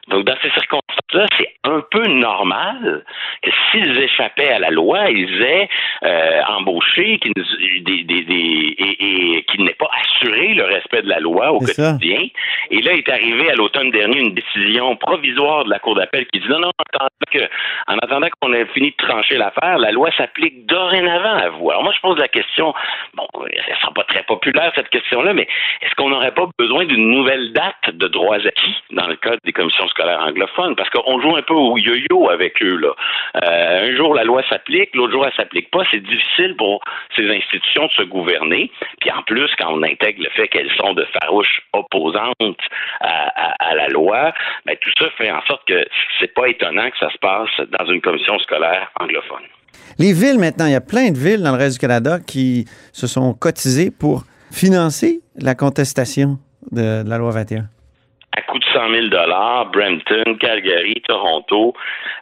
Donc, 0.08 0.24
dans 0.26 0.36
ces 0.42 0.50
circonstances-là, 0.52 1.26
c'est 1.38 1.52
un 1.64 1.82
peu 1.92 2.04
normal 2.08 3.04
que 3.42 3.50
s'ils 3.72 3.98
échappaient 4.00 4.50
à 4.50 4.60
la 4.60 4.70
loi, 4.70 5.10
ils 5.10 5.42
aient 5.42 5.68
euh, 6.04 6.42
embauché 6.48 7.18
qu'ils- 7.20 7.34
des, 7.84 8.04
des, 8.04 8.24
des- 8.24 8.76
et, 8.78 9.38
et 9.38 9.44
qu'ils 9.46 9.64
n'aient 9.64 9.74
pas 9.80 9.90
assuré 10.04 10.54
le 10.54 10.64
respect 10.66 11.02
de 11.02 11.10
la 11.10 11.20
loi 11.20 11.52
au 11.54 11.60
C'est 11.66 11.74
ça. 11.74 11.94
quotidien. 11.94 12.28
Et 12.72 12.82
là 12.82 12.94
est 12.94 13.10
arrivé 13.10 13.50
à 13.50 13.56
l'automne 13.56 13.92
dernier 13.92 14.20
une 14.20 14.34
décision 14.36 14.96
provisoire 14.96 15.66
de 15.66 15.70
la 15.72 15.80
Cour 15.80 15.96
d'appel 15.96 16.26
qui 16.28 16.40
dit 16.40 16.48
non, 16.50 16.60
non, 16.60 16.68
en 16.70 16.84
attendant 16.94 17.10
que- 17.32 17.50
en 17.88 17.98
attendant 17.98 18.28
qu'on 18.40 18.54
ait 18.54 18.66
fini 18.68 18.92
de 18.92 18.96
trancher 19.06 19.38
l'affaire, 19.38 19.78
la 19.80 19.92
loi 19.92 20.10
s'applique 20.18 20.66
dorénavant 20.68 21.38
à 21.38 21.50
vous. 21.50 21.70
Alors 21.72 21.84
moi, 21.84 21.94
je 21.96 22.02
pose 22.02 22.18
la 22.20 22.28
question, 22.28 22.74
bon, 23.16 23.28
elle 23.52 23.76
sera 23.82 23.92
pas 23.94 24.04
très 24.04 24.24
populaire, 24.24 24.72
cette 24.76 24.90
question-là, 24.90 25.34
mais 25.34 25.48
est-ce 25.82 25.96
qu'on 25.96 26.10
n'aurait 26.10 26.34
pas 26.34 26.46
besoin 26.60 26.86
d'une 26.86 27.10
nouvelle 27.12 27.52
date 27.54 27.90
de 27.94 28.08
droits 28.08 28.36
acquis 28.38 28.76
dans 28.92 29.08
le 29.08 29.16
cadre 29.16 29.38
des 29.44 29.54
commissions 29.54 29.88
scolaires 29.96 30.22
anglophones? 30.22 30.76
Parce 30.76 30.90
qu'on 30.90 31.20
joue 31.22 31.36
un 31.36 31.42
peu 31.42 31.54
au 31.54 31.78
yo-yo 31.78 32.30
avec 32.30 32.62
eux, 32.62 32.78
là. 32.78 32.94
Euh, 33.44 33.90
un 33.90 33.96
jour, 33.96 34.14
la 34.14 34.24
loi 34.24 34.42
s'applique, 34.50 34.90
l'autre 34.94 35.14
jour, 35.14 35.26
elle 35.26 35.34
s'applique 35.34 35.72
pas. 35.72 35.84
C'est 35.92 36.04
difficile 36.04 36.56
pour 36.58 36.82
ces 37.16 37.30
institutions 37.30 37.88
de 37.88 37.92
se 37.92 38.04
gouverner. 38.04 38.72
Puis 39.00 39.12
en 39.12 39.22
plus, 39.24 39.50
quand 39.58 39.74
on 39.74 39.84
intègre 39.84 40.24
le 40.24 40.30
fait 40.30 40.48
qu'elles 40.48 40.72
sont 40.78 40.94
de 40.94 41.06
farouches 41.20 41.62
opposantes 41.74 42.36
à, 43.02 43.76
la 43.76 43.88
loi, 43.90 44.34
ben, 44.66 44.76
tout 44.80 44.92
ça 45.00 45.10
fait 45.18 45.32
en 45.32 45.42
sorte 45.48 45.68
que 45.68 45.86
c'est 46.20 46.34
pas 46.34 46.48
étonnant 46.48 46.90
que 46.90 46.98
ça 46.98 47.10
se 47.10 47.18
passe 47.18 47.50
dans 47.80 47.86
une 47.92 48.02
commission 48.02 48.38
scolaire 48.40 48.92
anglophone. 49.00 49.44
Les 49.98 50.14
villes, 50.14 50.40
maintenant, 50.40 50.66
il 50.66 50.72
y 50.72 50.76
a 50.76 50.82
plein 50.82 51.12
de 51.12 51.18
villes 51.18 51.42
dans 51.42 51.52
le 51.52 51.58
reste 51.58 51.80
du 51.80 51.80
Canada 51.80 52.20
qui 52.26 52.66
se 52.92 53.08
sont 53.08 53.34
cotisées 53.34 53.92
pour 53.92 54.24
financer 54.52 55.22
la 55.38 55.56
contestation 55.56 56.38
de 56.72 57.04
la 57.08 57.18
loi 57.18 57.32
21. 57.32 57.66
À 58.36 58.42
coût 58.42 58.60
de 58.60 58.66
100 58.66 58.90
000 58.90 59.08
Brampton, 59.72 60.36
Calgary, 60.40 61.02
Toronto. 61.08 61.74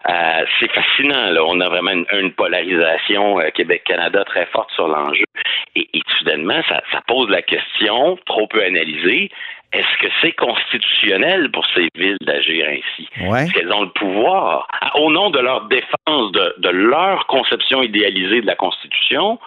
Euh, 0.10 0.46
c'est 0.60 0.72
fascinant. 0.72 1.32
Là. 1.32 1.44
On 1.46 1.60
a 1.60 1.70
vraiment 1.70 1.92
une, 2.12 2.32
polarisation 2.34 3.40
euh, 3.40 3.50
Québec-Canada 3.50 4.24
très 4.26 4.46
forte 4.48 4.72
sur 4.72 4.88
l'enjeu. 4.88 5.26
Et, 5.76 5.90
et 5.94 6.02
soudainement, 6.18 6.62
ça, 6.70 6.82
ça 6.92 7.02
pose 7.08 7.30
la 7.30 7.42
question, 7.42 8.18
trop 8.26 8.48
peu 8.48 8.64
analysée, 8.64 9.30
est-ce 9.74 9.98
que 10.00 10.12
c'est 10.22 10.32
constitutionnel 10.34 11.50
pour 11.52 11.66
ces 11.76 11.88
villes 11.96 12.18
d'agir 12.22 12.68
ainsi? 12.70 13.10
Ouais. 13.22 13.44
Est-ce 13.44 13.54
qu'elles 13.54 13.74
ont 13.74 13.82
le 13.82 13.90
pouvoir, 13.90 14.68
au 14.96 15.12
nom 15.12 15.30
de 15.30 15.40
leur 15.40 15.62
défense, 15.66 16.32
de, 16.32 16.54
de 16.60 16.70
leur 16.70 17.26
conception 17.28 17.82
idéalisée 17.82 18.42
de 18.42 18.48
la 18.48 18.56
Constitution, 18.56 19.40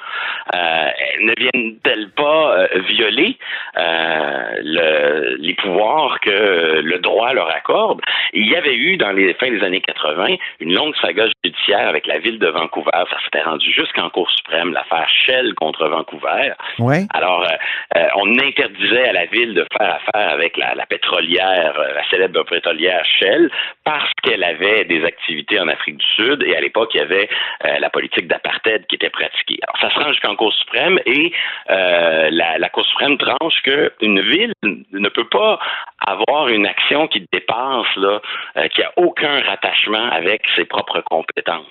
euh, 0.54 0.88
ne 1.20 1.32
viennent-elles 1.38 2.10
pas 2.10 2.58
euh, 2.58 2.68
violer 2.88 3.38
euh, 3.78 4.50
le- 4.62 5.36
les 5.38 5.54
pouvoirs 5.54 6.18
que 6.20 6.80
le 6.82 6.98
droit 6.98 7.32
leur 7.32 7.48
accorde? 7.50 8.00
Il 8.32 8.48
y 8.48 8.56
avait 8.56 8.74
eu, 8.76 8.96
dans 8.96 9.12
les 9.12 9.32
fins 9.34 9.50
des 9.50 9.62
années 9.62 9.80
80, 9.80 10.36
une 10.60 10.74
longue 10.74 10.94
saga 11.00 11.26
judiciaire 11.44 11.88
avec 11.88 12.06
la 12.06 12.18
ville 12.18 12.38
de 12.38 12.48
Vancouver. 12.48 12.90
Ça 12.92 13.16
s'était 13.24 13.42
rendu 13.42 13.70
jusqu'en 13.72 14.10
Cour 14.10 14.30
suprême, 14.30 14.72
l'affaire 14.72 15.08
Shell 15.08 15.54
contre 15.54 15.86
Vancouver. 15.88 16.52
Ouais. 16.78 17.04
Alors, 17.14 17.46
on 18.16 18.38
interdisait 18.38 19.08
à 19.08 19.12
la 19.12 19.26
ville 19.26 19.54
de 19.54 19.64
faire 19.78 19.94
affaire 19.94 20.15
avec 20.16 20.56
la, 20.56 20.86
pétrolière, 20.86 21.78
euh, 21.78 21.94
la 21.94 22.08
célèbre 22.08 22.42
pétrolière 22.44 23.04
Shell, 23.04 23.50
parce 23.84 24.10
qu'elle 24.22 24.44
avait 24.44 24.84
des 24.84 25.04
activités 25.04 25.60
en 25.60 25.68
Afrique 25.68 25.98
du 25.98 26.06
Sud 26.06 26.42
et 26.42 26.56
à 26.56 26.60
l'époque, 26.60 26.90
il 26.94 26.98
y 26.98 27.00
avait 27.00 27.28
euh, 27.64 27.78
la 27.78 27.90
politique 27.90 28.26
d'apartheid 28.26 28.86
qui 28.86 28.96
était 28.96 29.10
pratiquée. 29.10 29.58
Alors, 29.62 29.80
ça 29.80 29.94
se 29.94 30.04
rend 30.04 30.12
jusqu'en 30.12 30.36
Cour 30.36 30.52
suprême 30.54 30.98
et 31.06 31.32
euh, 31.70 32.30
la, 32.30 32.58
la 32.58 32.68
Cour 32.68 32.84
suprême 32.86 33.18
tranche 33.18 33.62
qu'une 33.62 34.20
ville 34.20 34.52
ne 34.62 35.08
peut 35.08 35.28
pas 35.28 35.58
avoir 36.06 36.48
une 36.48 36.66
action 36.66 37.08
qui 37.08 37.26
dépasse, 37.32 37.94
là, 37.96 38.20
euh, 38.56 38.68
qui 38.68 38.82
a 38.82 38.92
aucun 38.96 39.40
rattachement 39.42 40.10
avec 40.10 40.42
ses 40.54 40.64
propres 40.64 41.00
compétences. 41.00 41.66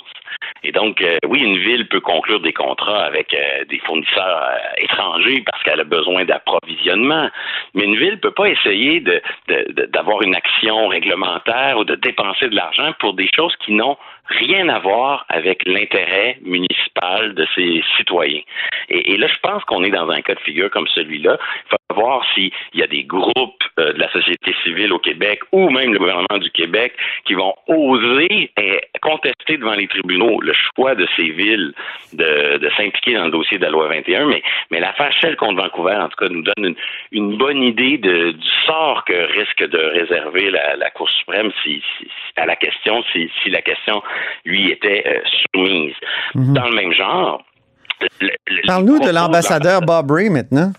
Et 0.64 0.72
donc, 0.72 1.02
euh, 1.02 1.18
oui, 1.28 1.42
une 1.42 1.58
ville 1.58 1.88
peut 1.88 2.00
conclure 2.00 2.40
des 2.40 2.54
contrats 2.54 3.04
avec 3.04 3.34
euh, 3.34 3.66
des 3.66 3.80
fournisseurs 3.80 4.44
euh, 4.44 4.58
étrangers 4.78 5.44
parce 5.46 5.62
qu'elle 5.64 5.80
a 5.80 5.86
besoin 5.86 6.26
d'approvisionnement, 6.26 7.30
mais 7.74 7.84
une 7.84 7.96
ville 7.96 8.20
peut 8.20 8.32
pas 8.32 8.50
essayer 8.50 9.04
d'avoir 9.94 10.22
une 10.24 10.36
action 10.36 10.88
réglementaire 10.88 11.78
ou 11.78 11.84
de 11.84 11.96
dépenser 11.96 12.48
de 12.50 12.56
l'argent 12.56 12.94
pour 13.00 13.14
des 13.14 13.30
choses 13.36 13.56
qui 13.58 13.74
n'ont 13.74 13.98
rien 14.28 14.70
à 14.70 14.80
voir 14.80 15.26
avec 15.30 15.64
l'intérêt 15.66 16.38
municipal 16.44 17.34
de 17.34 17.46
ses 17.56 17.84
citoyens. 17.98 18.42
Et, 18.90 19.18
là, 19.18 19.28
je 19.28 19.40
pense 19.42 19.64
qu'on 19.66 19.84
est 19.84 19.90
dans 19.90 20.10
un 20.10 20.22
cas 20.22 20.36
de 20.36 20.40
figure 20.40 20.70
comme 20.70 20.88
celui-là. 20.88 21.38
Il 21.66 21.70
faut 21.70 21.96
voir 21.96 22.26
s'il 22.34 22.52
y 22.74 22.84
a 22.84 22.88
des 22.88 23.04
groupes 23.04 23.64
euh, 23.80 23.94
de 23.94 24.00
la 24.00 24.12
société 24.12 24.56
civile 24.64 24.94
au 24.94 25.00
Québec 25.00 25.40
ou 25.52 25.70
même 25.70 25.94
le 25.94 26.00
gouvernement 26.00 26.38
du 26.40 26.50
Québec 26.52 26.94
qui 27.26 27.34
vont 27.34 27.54
oser 27.68 28.52
eh, 28.60 28.82
contester 29.02 29.58
devant 29.58 29.74
les 29.74 29.88
tribunaux 29.88 30.42
le 30.42 30.54
choix 30.54 30.96
de 30.96 31.08
ces 31.16 31.30
villes 31.30 31.74
de, 32.14 32.70
s'impliquer 32.78 33.16
dans 33.16 33.26
le 33.26 33.32
dossier 33.32 33.58
de 33.58 33.64
la 33.64 33.70
loi 33.70 33.88
21. 33.88 34.26
Mais, 34.26 34.42
mais 34.72 34.80
l'affaire 34.80 35.12
Shell 35.14 35.36
contre 35.36 35.62
Vancouver, 35.62 35.96
en 35.96 36.10
tout 36.10 36.18
cas, 36.18 36.30
nous 36.30 36.44
donne 36.44 36.76
une, 37.12 37.38
bonne 37.38 37.64
idée 37.64 37.98
du 37.98 38.36
sort 38.66 39.04
que 39.06 39.14
risque 39.38 39.68
de 39.68 39.78
réserver 39.78 40.52
la, 40.52 40.90
Cour 40.92 41.10
suprême 41.10 41.52
à 42.38 42.46
la 42.46 42.56
question, 42.56 43.04
si, 43.12 43.30
si 43.42 43.50
la 43.50 43.62
question 43.62 44.02
lui 44.46 44.72
était 44.72 45.04
euh, 45.06 45.20
soumise. 45.54 45.94
Dans 46.36 46.68
le 46.68 46.76
même 46.76 46.94
genre, 46.94 47.44
le- 48.22 48.30
le- 48.48 48.68
Parle-nous 48.68 49.00
de 49.00 49.10
l'ambassadeur 49.10 49.82
Bob 49.82 50.12
Ray 50.12 50.30
maintenant. 50.30 50.72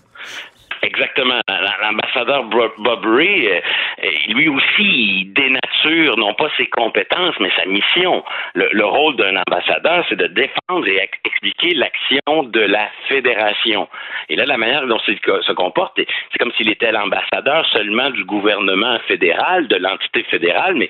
Exactement. 0.87 1.41
L'ambassadeur 1.83 2.45
Bob 2.45 3.05
Ray, 3.05 3.49
euh, 3.49 3.61
euh, 4.05 4.11
lui 4.35 4.49
aussi, 4.49 4.83
il 4.83 5.33
dénature 5.33 6.17
non 6.17 6.33
pas 6.35 6.49
ses 6.57 6.67
compétences, 6.67 7.35
mais 7.41 7.51
sa 7.57 7.67
mission. 7.67 8.23
Le, 8.55 8.69
le 8.73 8.85
rôle 8.85 9.17
d'un 9.17 9.35
ambassadeur, 9.47 10.05
c'est 10.09 10.17
de 10.17 10.29
défendre 10.29 10.87
et 10.87 10.97
ex- 10.97 11.19
expliquer 11.25 11.75
l'action 11.75 12.45
de 12.45 12.61
la 12.61 12.89
fédération. 13.09 13.89
Et 14.29 14.37
là, 14.37 14.47
la 14.47 14.57
manière 14.57 14.87
dont 14.87 15.01
il 15.09 15.19
se 15.19 15.53
comporte, 15.53 15.95
c'est 15.97 16.39
comme 16.39 16.53
s'il 16.57 16.71
était 16.71 16.93
l'ambassadeur 16.93 17.67
seulement 17.67 18.11
du 18.11 18.25
gouvernement 18.25 18.99
fédéral, 19.09 19.67
de 19.69 19.77
l'entité 19.77 20.23
fédérale, 20.25 20.75
mais 20.77 20.89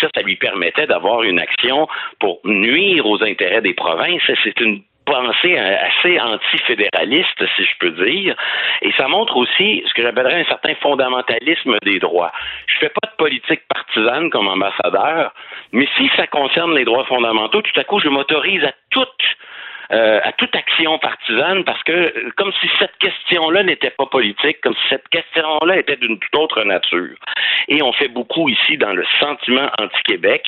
ça, 0.00 0.08
ça 0.14 0.22
lui 0.22 0.36
permettait 0.36 0.86
d'avoir 0.86 1.22
une 1.22 1.38
action 1.38 1.86
pour 2.18 2.40
nuire 2.44 3.04
aux 3.06 3.22
intérêts 3.22 3.60
des 3.62 3.74
provinces. 3.74 4.22
C'est 4.42 4.60
une 4.60 4.82
pensée 5.08 5.56
assez 5.56 6.20
antifédéraliste, 6.20 7.42
si 7.56 7.64
je 7.64 7.78
peux 7.80 7.90
dire. 7.90 8.36
Et 8.82 8.92
ça 8.92 9.08
montre 9.08 9.36
aussi 9.36 9.82
ce 9.86 9.94
que 9.94 10.02
j'appellerais 10.02 10.42
un 10.42 10.44
certain 10.44 10.74
fondamentalisme 10.76 11.78
des 11.82 11.98
droits. 11.98 12.32
Je 12.66 12.78
fais 12.78 12.90
pas 12.90 13.08
de 13.10 13.16
politique 13.16 13.62
partisane 13.68 14.30
comme 14.30 14.48
ambassadeur, 14.48 15.32
mais 15.72 15.88
si 15.96 16.10
ça 16.16 16.26
concerne 16.26 16.74
les 16.76 16.84
droits 16.84 17.04
fondamentaux, 17.04 17.62
tout 17.62 17.80
à 17.80 17.84
coup, 17.84 18.00
je 18.00 18.08
m'autorise 18.08 18.64
à 18.64 18.72
tout 18.90 19.06
euh, 19.92 20.20
à 20.22 20.32
toute 20.32 20.54
action 20.54 20.98
partisane 20.98 21.64
parce 21.64 21.82
que 21.82 21.92
euh, 21.92 22.30
comme 22.36 22.52
si 22.60 22.68
cette 22.78 22.96
question-là 22.98 23.62
n'était 23.62 23.90
pas 23.90 24.06
politique, 24.06 24.60
comme 24.62 24.74
si 24.74 24.88
cette 24.90 25.08
question-là 25.08 25.78
était 25.78 25.96
d'une 25.96 26.18
toute 26.18 26.34
autre 26.36 26.62
nature. 26.64 27.16
Et 27.68 27.82
on 27.82 27.92
fait 27.92 28.08
beaucoup 28.08 28.48
ici 28.48 28.76
dans 28.78 28.92
le 28.92 29.04
sentiment 29.20 29.68
anti-Québec 29.78 30.42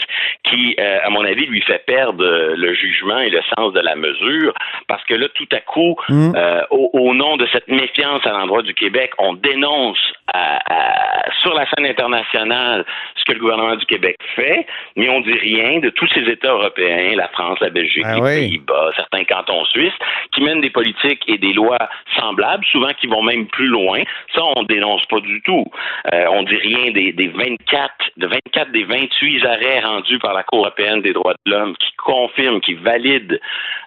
qui, 0.44 0.74
euh, 0.78 0.98
à 1.04 1.10
mon 1.10 1.24
avis, 1.24 1.46
lui 1.46 1.60
fait 1.62 1.84
perdre 1.86 2.24
le 2.56 2.74
jugement 2.74 3.18
et 3.18 3.30
le 3.30 3.40
sens 3.56 3.72
de 3.72 3.80
la 3.80 3.96
mesure 3.96 4.52
parce 4.88 5.04
que 5.04 5.14
là, 5.14 5.28
tout 5.34 5.48
à 5.52 5.60
coup, 5.60 5.96
Mm. 6.08 6.32
euh, 6.36 6.62
au, 6.70 6.90
au 6.92 7.14
nom 7.14 7.36
de 7.36 7.46
cette 7.52 7.68
méfiance 7.68 8.24
à 8.26 8.30
l'endroit 8.30 8.62
du 8.62 8.74
Québec, 8.74 9.12
on 9.18 9.34
dénonce 9.34 9.98
à- 10.32 10.58
à- 10.72 11.30
sur 11.40 11.54
la 11.54 11.66
scène 11.70 11.86
internationale 11.86 12.84
ce 13.16 13.24
que 13.24 13.32
le 13.32 13.40
gouvernement 13.40 13.76
du 13.76 13.86
Québec 13.86 14.16
fait, 14.34 14.66
mais 14.96 15.08
on 15.08 15.20
dit 15.20 15.32
rien 15.34 15.78
de 15.80 15.90
tous 15.90 16.06
ces 16.14 16.22
États 16.28 16.52
européens, 16.52 17.14
la 17.16 17.28
France, 17.28 17.58
la 17.60 17.70
Belgique, 17.70 18.04
Ah 18.06 18.14
les 18.16 18.20
oui. 18.20 18.34
Pays-Bas, 18.48 18.90
certains 18.96 19.24
cantons 19.30 19.64
suisses, 19.66 19.94
qui 20.32 20.42
mènent 20.42 20.60
des 20.60 20.70
politiques 20.70 21.22
et 21.28 21.38
des 21.38 21.52
lois 21.52 21.78
semblables, 22.18 22.64
souvent 22.66 22.92
qui 23.00 23.06
vont 23.06 23.22
même 23.22 23.46
plus 23.46 23.66
loin. 23.66 24.02
Ça, 24.34 24.42
on 24.56 24.62
dénonce 24.64 25.04
pas 25.06 25.20
du 25.20 25.40
tout. 25.42 25.64
Euh, 26.12 26.26
on 26.30 26.42
dit 26.42 26.56
rien 26.56 26.90
des, 26.92 27.12
des 27.12 27.28
24, 27.28 27.92
de 28.16 28.26
24 28.26 28.72
des 28.72 28.84
28 28.84 29.46
arrêts 29.46 29.80
rendus 29.80 30.18
par 30.18 30.34
la 30.34 30.42
Cour 30.42 30.60
européenne 30.60 31.02
des 31.02 31.12
droits 31.12 31.34
de 31.46 31.52
l'homme 31.52 31.76
qui 31.76 31.92
confirment, 31.96 32.60
qui 32.60 32.74
valident 32.74 33.40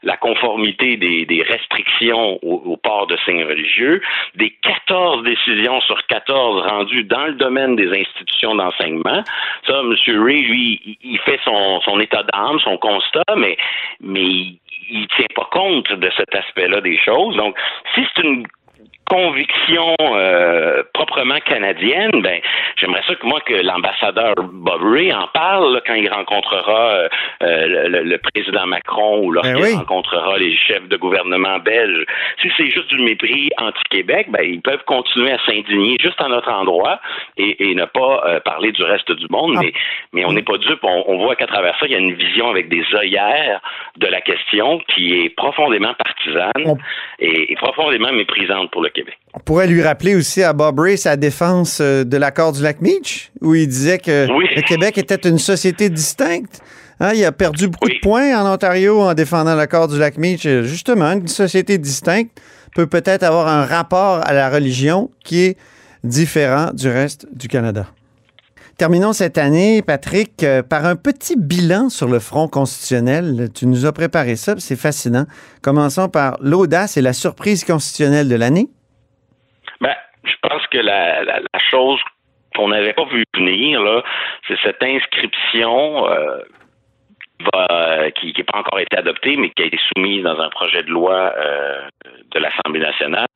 la 0.04 0.18
conformité 0.18 0.98
des, 0.98 1.44
restrictions 1.48 2.40
au, 2.42 2.62
au 2.66 2.78
port 2.78 3.08
de 3.08 3.18
signes 3.26 3.44
religieux, 3.44 4.02
des 4.36 4.52
14 4.62 5.24
décisions 5.24 5.82
sur 5.82 6.06
14 6.08 6.62
rendues 6.68 7.04
dans 7.04 7.26
le 7.26 7.34
domaine 7.34 7.76
des 7.76 7.90
institutions 7.90 8.56
d'enseignement. 8.56 9.24
Ça, 9.68 9.80
M. 9.80 9.96
Ray, 10.24 10.44
lui, 10.44 10.98
il- 11.04 11.20
fait 11.24 11.40
son, 11.46 11.80
son 11.82 12.00
état 12.02 12.24
d'âme, 12.24 12.60
son 12.60 12.78
constat, 12.78 13.24
mais, 13.38 13.58
mais 14.02 14.56
il, 14.90 15.08
tient 15.08 15.28
pas 15.36 15.48
compte 15.52 15.92
de 15.92 16.10
cet 16.18 16.34
aspect-là 16.36 16.82
des 16.82 16.98
choses. 16.98 17.36
Donc, 17.36 17.58
si 17.94 18.06
c'est 18.16 18.24
une 18.24 18.46
conviction 19.14 19.96
euh, 20.02 20.82
proprement 20.94 21.40
canadienne, 21.46 22.10
ben 22.22 22.40
j'aimerais 22.78 23.04
ça 23.08 23.14
que 23.14 23.26
moi 23.28 23.40
que 23.42 23.54
l'ambassadeur 23.54 24.34
Bob 24.52 24.82
Ray 24.82 25.14
en 25.14 25.28
parle 25.28 25.74
là, 25.76 25.82
quand 25.86 25.94
il 25.94 26.10
rencontrera 26.10 26.82
euh, 27.42 27.88
le, 27.90 28.04
le 28.04 28.18
président 28.18 28.66
Macron 28.66 29.20
ou 29.24 29.32
lorsqu'il 29.32 29.56
Ben 29.56 29.62
oui. 29.62 29.76
rencontrera 29.76 30.38
les 30.40 30.56
chefs 30.56 30.88
de 30.88 30.98
gouvernement 30.98 31.60
belges. 31.60 32.06
Si 32.42 32.50
c'est 32.58 32.72
juste 32.72 32.90
du 32.90 33.02
mépris 33.04 33.52
anti-Québec, 33.60 34.28
ben 34.30 34.44
ils 34.44 34.62
peuvent 34.62 34.84
continuer 34.86 35.32
à 35.32 35.38
s'indigner 35.46 35.98
juste 36.02 36.20
à 36.20 36.28
notre 36.28 36.52
endroit 36.52 37.00
et, 37.38 37.70
et 37.70 37.76
ne 37.76 37.86
pas 37.86 38.24
euh, 38.26 38.40
parler 38.40 38.72
du 38.72 38.84
reste 38.84 39.12
du 39.12 39.28
monde. 39.30 39.54
Ah. 39.58 39.62
Mais, 39.62 39.74
mais 40.14 40.26
on 40.26 40.34
n'est 40.34 40.42
pas 40.42 40.58
dupe. 40.58 40.84
On, 40.84 41.04
on 41.08 41.18
voit 41.20 41.36
qu'à 41.36 41.48
travers 41.48 41.78
ça, 41.80 41.86
il 41.86 41.92
y 41.92 41.96
a 41.96 42.00
une 42.00 42.16
vision 42.16 42.50
avec 42.50 42.68
des 42.68 42.84
œillères 42.96 43.62
de 43.98 44.08
la 44.08 44.22
question 44.22 44.80
qui 44.90 45.04
est 45.22 45.30
profondément 45.30 45.94
partisane 45.94 46.80
et, 47.20 47.52
et 47.52 47.56
profondément 47.58 48.12
méprisante 48.12 48.72
pour 48.72 48.82
le 48.82 48.90
Québec. 48.90 49.03
On 49.34 49.40
pourrait 49.40 49.68
lui 49.68 49.82
rappeler 49.82 50.16
aussi 50.16 50.44
à 50.44 50.54
Bob 50.54 50.80
Ray 50.80 50.98
sa 50.98 51.16
défense 51.16 51.80
euh, 51.82 52.04
de 52.04 52.18
l'accord 52.18 52.52
du 52.52 52.62
lac 52.62 52.82
Meach, 52.82 53.32
où 53.42 53.56
il 53.56 53.68
disait 53.68 53.98
que 53.98 54.28
Oui. 54.36 54.46
le 54.56 54.62
Québec 54.62 54.98
était 54.98 55.28
une 55.28 55.40
société 55.40 55.90
distincte. 55.90 56.60
Hein, 57.00 57.14
il 57.16 57.26
a 57.26 57.32
perdu 57.32 57.68
beaucoup 57.68 57.88
Oui. 57.88 57.96
de 57.96 58.00
points 58.02 58.40
en 58.40 58.54
Ontario 58.54 59.02
en 59.02 59.14
défendant 59.16 59.56
l'accord 59.56 59.88
du 59.88 59.98
lac 59.98 60.18
Meach. 60.18 60.46
Euh, 60.46 60.64
Justement, 60.64 61.12
une 61.14 61.28
société 61.28 61.78
distincte 61.78 62.40
peut 62.76 62.88
peut-être 62.88 63.24
avoir 63.24 63.48
un 63.48 63.66
rapport 63.66 64.22
à 64.26 64.34
la 64.34 64.50
religion 64.50 65.10
qui 65.24 65.42
est 65.42 65.58
différent 66.04 66.70
du 66.74 66.88
reste 66.90 67.28
du 67.36 67.48
Canada. 67.48 67.88
Terminons 68.78 69.14
cette 69.14 69.38
année, 69.38 69.82
Patrick, 69.84 70.44
euh, 70.44 70.64
par 70.64 70.86
un 70.86 70.96
petit 70.96 71.36
bilan 71.38 71.90
sur 71.90 72.08
le 72.08 72.18
front 72.20 72.48
constitutionnel. 72.48 73.50
Tu 73.54 73.68
nous 73.68 73.86
as 73.86 73.92
préparé 73.92 74.36
ça, 74.36 74.56
c'est 74.58 74.76
fascinant. 74.76 75.26
Commençons 75.62 76.10
par 76.10 76.38
l'audace 76.42 76.98
et 76.98 77.02
la 77.02 77.14
surprise 77.14 77.64
constitutionnelle 77.64 78.28
de 78.28 78.36
l'année. 78.36 78.70
Je 80.24 80.36
pense 80.42 80.66
que 80.68 80.78
la, 80.78 81.24
la, 81.24 81.40
la 81.40 81.60
chose 81.60 82.00
qu'on 82.56 82.70
n'avait 82.70 82.94
pas 82.94 83.06
vu 83.06 83.24
venir, 83.36 83.82
là, 83.82 84.04
c'est 84.48 84.58
cette 84.64 84.82
inscription 84.84 86.08
euh, 86.08 86.40
va- 87.54 88.12
qui 88.12 88.34
n'a 88.38 88.44
pas 88.44 88.60
encore 88.60 88.80
été 88.80 88.98
adoptée, 88.98 89.36
mais 89.38 89.50
qui 89.50 89.64
a 89.64 89.66
été 89.66 89.80
soumise 89.96 90.24
dans 90.24 90.40
un 90.40 90.50
projet 90.50 90.84
de 90.84 90.90
loi 90.90 91.34
euh, 91.38 91.82
de 92.32 92.40
l'Assemblée 92.40 92.80
nationale, 92.82 93.28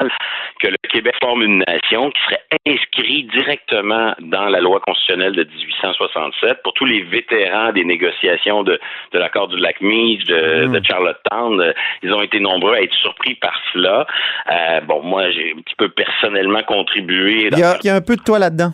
que 0.59 0.67
le 0.67 0.77
Québec 0.89 1.15
forme 1.21 1.43
une 1.43 1.63
nation 1.67 2.09
qui 2.11 2.21
serait 2.23 2.41
inscrit 2.67 3.23
directement 3.25 4.13
dans 4.19 4.45
la 4.49 4.59
loi 4.59 4.79
constitutionnelle 4.85 5.33
de 5.33 5.43
1867 5.43 6.63
pour 6.63 6.73
tous 6.73 6.85
les 6.85 7.01
vétérans 7.03 7.71
des 7.71 7.83
négociations 7.83 8.63
de, 8.63 8.79
de 9.13 9.19
l'accord 9.19 9.47
du 9.47 9.57
lac 9.57 9.79
Meach, 9.81 10.23
de, 10.25 10.67
de 10.67 10.81
Charlottetown. 10.85 11.61
Euh, 11.61 11.73
Ils 12.03 12.13
ont 12.13 12.21
été 12.21 12.39
nombreux 12.39 12.73
à 12.75 12.81
être 12.81 12.93
surpris 12.95 13.35
par 13.35 13.59
cela. 13.73 14.05
Euh, 14.51 14.81
bon, 14.81 15.01
moi, 15.03 15.29
j'ai 15.31 15.53
un 15.57 15.61
petit 15.61 15.75
peu 15.75 15.89
personnellement 15.89 16.63
contribué 16.63 17.49
Il 17.51 17.59
y 17.59 17.63
a, 17.63 17.77
il 17.83 17.87
y 17.87 17.89
a 17.89 17.95
un 17.95 18.01
peu 18.01 18.15
de 18.15 18.23
toi 18.23 18.39
là-dedans. 18.39 18.71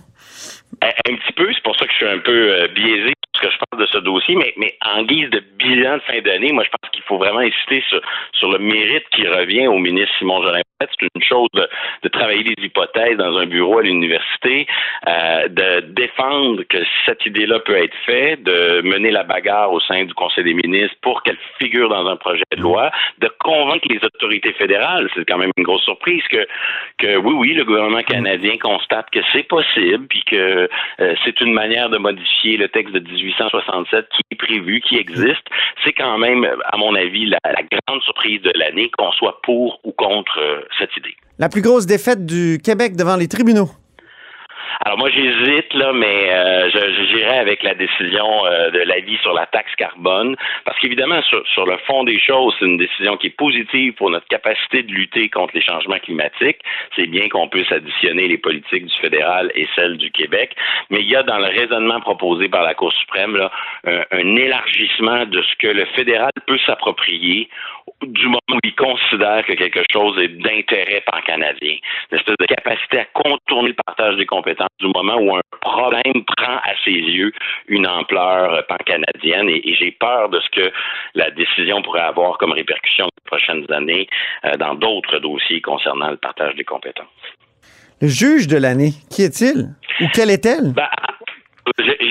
un, 0.81 0.87
un 0.87 1.15
petit 1.15 1.33
peu, 1.33 1.51
c'est 1.53 1.63
pour 1.63 1.75
ça 1.75 1.85
que 1.85 1.91
je 1.91 1.97
suis 1.97 2.07
un 2.07 2.19
peu 2.19 2.31
euh, 2.53 2.67
biaisé 2.69 3.13
je 3.51 3.57
parle 3.57 3.81
de 3.81 3.87
ce 3.87 3.97
dossier, 3.99 4.35
mais, 4.35 4.77
en 4.85 5.03
guise 5.03 5.29
de 5.29 5.39
bilan 5.57 5.97
de 5.97 6.01
fin 6.01 6.21
d'année, 6.21 6.51
moi 6.51 6.63
je 6.63 6.69
pense 6.69 6.91
qu'il 6.91 7.03
faut 7.03 7.17
vraiment 7.17 7.39
insister 7.39 7.83
sur, 7.87 8.01
sur 8.33 8.51
le 8.51 8.59
mérite 8.59 9.07
qui 9.11 9.27
revient 9.27 9.67
au 9.67 9.77
ministre 9.77 10.13
Simon 10.19 10.41
Jolin. 10.41 10.61
C'est 10.99 11.07
une 11.15 11.23
chose 11.23 11.49
de, 11.53 12.09
travailler 12.09 12.43
des 12.43 12.63
hypothèses 12.63 13.17
dans 13.17 13.37
un 13.37 13.45
bureau 13.45 13.79
à 13.79 13.83
l'université, 13.83 14.67
euh, 15.07 15.47
de 15.47 15.81
défendre 15.93 16.63
que 16.63 16.77
cette 17.05 17.25
idée-là 17.25 17.59
peut 17.59 17.75
être 17.75 17.95
faite, 18.05 18.43
de 18.43 18.81
mener 18.81 19.11
la 19.11 19.23
bagarre 19.23 19.71
au 19.71 19.79
sein 19.79 20.03
du 20.05 20.13
Conseil 20.13 20.43
des 20.43 20.53
ministres 20.53 20.95
pour 21.01 21.23
qu'elle 21.23 21.37
figure 21.59 21.89
dans 21.89 22.07
un 22.07 22.15
projet 22.15 22.43
de 22.55 22.61
loi, 22.61 22.91
de 23.19 23.29
convaincre 23.39 23.87
les 23.89 23.97
autorités 24.03 24.53
fédérales. 24.53 25.09
C'est 25.15 25.25
quand 25.25 25.37
même 25.37 25.51
une 25.57 25.63
grosse 25.63 25.83
surprise 25.83 26.23
que, 26.29 26.45
que 26.99 27.17
oui, 27.17 27.33
oui, 27.33 27.53
le 27.53 27.65
gouvernement 27.65 28.03
canadien 28.03 28.57
constate 28.57 29.09
que 29.11 29.19
c'est 29.31 29.43
possible, 29.43 30.07
puis 30.07 30.23
que 30.23 30.69
euh, 30.99 31.15
c'est 31.25 31.41
une 31.41 31.53
manière 31.53 31.89
de 31.89 31.97
modifier 31.97 32.57
le 32.57 32.67
texte 32.69 32.93
de 32.93 32.99
1867 32.99 34.07
qui 34.09 34.21
est 34.31 34.35
prévu, 34.35 34.81
qui 34.81 34.97
existe. 34.97 35.45
C'est 35.83 35.93
quand 35.93 36.17
même, 36.17 36.47
à 36.65 36.77
mon 36.77 36.95
avis, 36.95 37.25
la, 37.25 37.39
la 37.45 37.63
grande 37.63 38.01
surprise 38.03 38.41
de 38.41 38.51
l'année, 38.55 38.89
qu'on 38.97 39.11
soit 39.13 39.41
pour 39.41 39.79
ou 39.83 39.91
contre 39.91 40.39
euh, 40.39 40.61
La 41.39 41.49
plus 41.49 41.61
grosse 41.61 41.85
défaite 41.85 42.25
du 42.25 42.59
Québec 42.63 42.95
devant 42.95 43.15
les 43.15 43.27
tribunaux. 43.27 43.69
Alors 44.81 44.97
moi 44.97 45.09
j'hésite 45.09 45.73
là, 45.73 45.93
mais 45.93 46.31
euh, 46.31 46.69
je, 46.69 47.05
j'irai 47.05 47.37
avec 47.37 47.63
la 47.63 47.73
décision 47.73 48.45
euh, 48.45 48.69
de 48.71 48.79
l'avis 48.79 49.17
sur 49.17 49.33
la 49.33 49.45
taxe 49.45 49.73
carbone, 49.75 50.35
parce 50.65 50.79
qu'évidemment 50.79 51.21
sur, 51.23 51.45
sur 51.47 51.65
le 51.65 51.77
fond 51.85 52.03
des 52.03 52.19
choses, 52.19 52.55
c'est 52.59 52.65
une 52.65 52.77
décision 52.77 53.17
qui 53.17 53.27
est 53.27 53.37
positive 53.37 53.93
pour 53.93 54.09
notre 54.09 54.27
capacité 54.27 54.83
de 54.83 54.91
lutter 54.91 55.29
contre 55.29 55.55
les 55.55 55.61
changements 55.61 55.99
climatiques. 55.99 56.59
C'est 56.95 57.07
bien 57.07 57.29
qu'on 57.29 57.47
puisse 57.47 57.71
additionner 57.71 58.27
les 58.27 58.37
politiques 58.37 58.85
du 58.85 58.97
fédéral 58.99 59.51
et 59.55 59.67
celles 59.75 59.97
du 59.97 60.11
Québec, 60.11 60.55
mais 60.89 61.01
il 61.01 61.09
y 61.09 61.15
a 61.15 61.23
dans 61.23 61.37
le 61.37 61.45
raisonnement 61.47 61.99
proposé 61.99 62.49
par 62.49 62.63
la 62.63 62.73
Cour 62.73 62.91
suprême 62.93 63.35
là, 63.35 63.51
un, 63.85 64.03
un 64.11 64.35
élargissement 64.35 65.25
de 65.25 65.41
ce 65.41 65.55
que 65.59 65.67
le 65.67 65.85
fédéral 65.95 66.31
peut 66.47 66.59
s'approprier 66.65 67.49
du 68.01 68.25
moment 68.25 68.39
où 68.51 68.59
il 68.63 68.75
considère 68.75 69.45
que 69.45 69.53
quelque 69.53 69.83
chose 69.91 70.17
est 70.19 70.29
d'intérêt 70.29 71.03
pan-canadien. 71.05 71.75
Une 72.11 72.17
espèce 72.17 72.35
de 72.39 72.45
capacité 72.45 72.99
à 72.99 73.05
contourner 73.05 73.69
le 73.69 73.75
partage 73.85 74.17
des 74.17 74.25
compétences 74.25 74.62
du 74.79 74.87
moment 74.87 75.17
où 75.17 75.35
un 75.35 75.41
problème 75.61 76.23
prend 76.37 76.57
à 76.57 76.73
ses 76.83 76.91
yeux 76.91 77.31
une 77.67 77.87
ampleur 77.87 78.53
euh, 78.53 78.61
pan-canadienne 78.67 79.49
et, 79.49 79.61
et 79.69 79.75
j'ai 79.75 79.91
peur 79.91 80.29
de 80.29 80.39
ce 80.39 80.49
que 80.49 80.71
la 81.15 81.31
décision 81.31 81.81
pourrait 81.81 82.01
avoir 82.01 82.37
comme 82.37 82.51
répercussion 82.51 83.05
les 83.05 83.23
prochaines 83.29 83.65
années 83.71 84.07
euh, 84.45 84.55
dans 84.57 84.75
d'autres 84.75 85.19
dossiers 85.19 85.61
concernant 85.61 86.09
le 86.11 86.17
partage 86.17 86.55
des 86.55 86.63
compétences. 86.63 87.07
Le 88.01 88.07
juge 88.07 88.47
de 88.47 88.57
l'année, 88.57 88.91
qui 89.09 89.23
est-il? 89.23 89.69
Ou 90.01 90.07
quelle 90.13 90.29
est-elle? 90.31 90.73
Ben, 90.73 90.89
j'ai- 91.79 92.09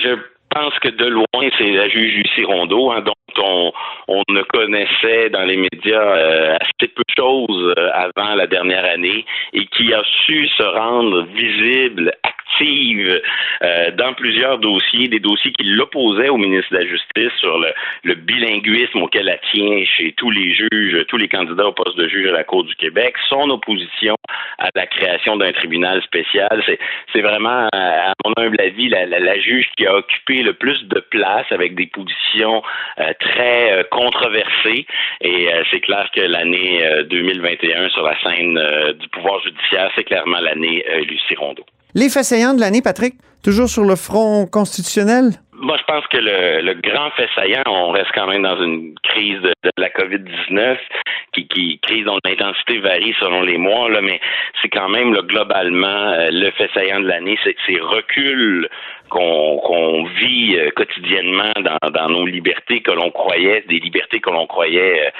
je 0.00 0.16
pense 0.50 0.78
que 0.80 0.88
de 0.88 1.06
loin, 1.06 1.24
c'est 1.58 1.70
la 1.72 1.88
juge 1.88 2.14
Lucie 2.16 2.44
Rondeau, 2.44 2.90
hein, 2.90 3.00
dont 3.02 3.12
on, 3.38 3.72
on 4.08 4.22
ne 4.28 4.42
connaissait 4.42 5.30
dans 5.30 5.44
les 5.44 5.56
médias 5.56 6.16
euh, 6.16 6.56
assez 6.60 6.88
peu 6.88 7.02
de 7.06 7.14
choses 7.16 7.74
euh, 7.78 7.90
avant 7.92 8.34
la 8.34 8.46
dernière 8.46 8.84
année 8.84 9.24
et 9.52 9.66
qui 9.66 9.92
a 9.92 10.02
su 10.24 10.48
se 10.48 10.62
rendre 10.62 11.22
visible, 11.34 12.12
euh, 12.62 13.90
dans 13.92 14.14
plusieurs 14.14 14.58
dossiers, 14.58 15.08
des 15.08 15.20
dossiers 15.20 15.52
qui 15.52 15.64
l'opposaient 15.64 16.28
au 16.28 16.36
ministre 16.36 16.72
de 16.72 16.78
la 16.78 16.86
Justice 16.86 17.32
sur 17.38 17.58
le, 17.58 17.72
le 18.04 18.14
bilinguisme 18.14 19.02
auquel 19.02 19.28
elle 19.28 19.40
tient 19.52 19.84
chez 19.96 20.12
tous 20.16 20.30
les 20.30 20.54
juges, 20.54 21.04
tous 21.08 21.16
les 21.16 21.28
candidats 21.28 21.66
au 21.66 21.72
poste 21.72 21.96
de 21.96 22.08
juge 22.08 22.28
à 22.28 22.32
la 22.32 22.44
Cour 22.44 22.64
du 22.64 22.74
Québec, 22.76 23.14
son 23.28 23.50
opposition 23.50 24.16
à 24.58 24.68
la 24.74 24.86
création 24.86 25.36
d'un 25.36 25.52
tribunal 25.52 26.02
spécial. 26.02 26.62
C'est, 27.12 27.20
vraiment, 27.20 27.68
à 27.72 28.12
mon 28.24 28.32
humble 28.36 28.60
avis, 28.60 28.88
la, 28.88 29.06
la, 29.06 29.18
la 29.18 29.40
juge 29.40 29.66
qui 29.76 29.86
a 29.86 29.96
occupé 29.96 30.42
le 30.42 30.52
plus 30.52 30.84
de 30.84 31.00
place 31.00 31.46
avec 31.50 31.74
des 31.74 31.86
positions 31.86 32.62
euh, 33.00 33.12
très 33.20 33.72
euh, 33.72 33.82
controversées. 33.90 34.86
Et 35.20 35.52
euh, 35.52 35.62
c'est 35.70 35.80
clair 35.80 36.08
que 36.14 36.20
l'année 36.20 36.86
euh, 36.86 37.02
2021 37.04 37.88
sur 37.90 38.02
la 38.02 38.18
scène 38.22 38.58
euh, 38.58 38.92
du 38.92 39.08
pouvoir 39.08 39.40
judiciaire, 39.42 39.90
c'est 39.94 40.04
clairement 40.04 40.40
l'année 40.40 40.84
euh, 40.88 41.00
Lucie 41.00 41.34
Rondeau. 41.36 41.64
Les 41.96 42.10
faits 42.10 42.26
saillants 42.26 42.52
de 42.52 42.60
l'année, 42.60 42.82
Patrick? 42.82 43.16
Toujours 43.40 43.70
sur 43.70 43.82
le 43.82 43.96
front 43.96 44.44
constitutionnel? 44.44 45.40
Moi, 45.58 45.76
je 45.78 45.84
pense 45.84 46.06
que 46.08 46.18
le, 46.18 46.62
le, 46.62 46.74
grand 46.74 47.10
fait 47.12 47.28
saillant, 47.34 47.62
on 47.66 47.90
reste 47.90 48.10
quand 48.14 48.26
même 48.26 48.42
dans 48.42 48.62
une 48.62 48.94
crise 49.02 49.40
de, 49.40 49.52
la 49.78 49.88
COVID-19, 49.88 50.78
qui, 51.32 51.78
crise 51.82 52.04
dont 52.04 52.18
l'intensité 52.24 52.78
varie 52.78 53.14
selon 53.20 53.42
les 53.42 53.58
mois, 53.58 53.90
là, 53.90 54.00
mais 54.00 54.20
c'est 54.62 54.68
quand 54.68 54.88
même 54.88 55.12
globalement 55.12 55.86
euh, 55.86 56.28
le 56.30 56.50
fait 56.52 56.70
saillant 56.72 57.00
de 57.00 57.08
l'année, 57.08 57.38
c'est 57.44 57.56
ces 57.66 57.78
reculs 57.78 58.68
qu'on 59.08 60.04
vit 60.18 60.56
euh, 60.56 60.70
quotidiennement 60.70 61.52
dans, 61.92 62.08
nos 62.08 62.26
libertés 62.26 62.80
que 62.80 62.90
l'on 62.90 63.10
croyait, 63.10 63.64
des 63.68 63.78
libertés 63.78 64.20
que 64.20 64.30
l'on 64.30 64.46
croyait 64.46 65.06
euh, 65.06 65.10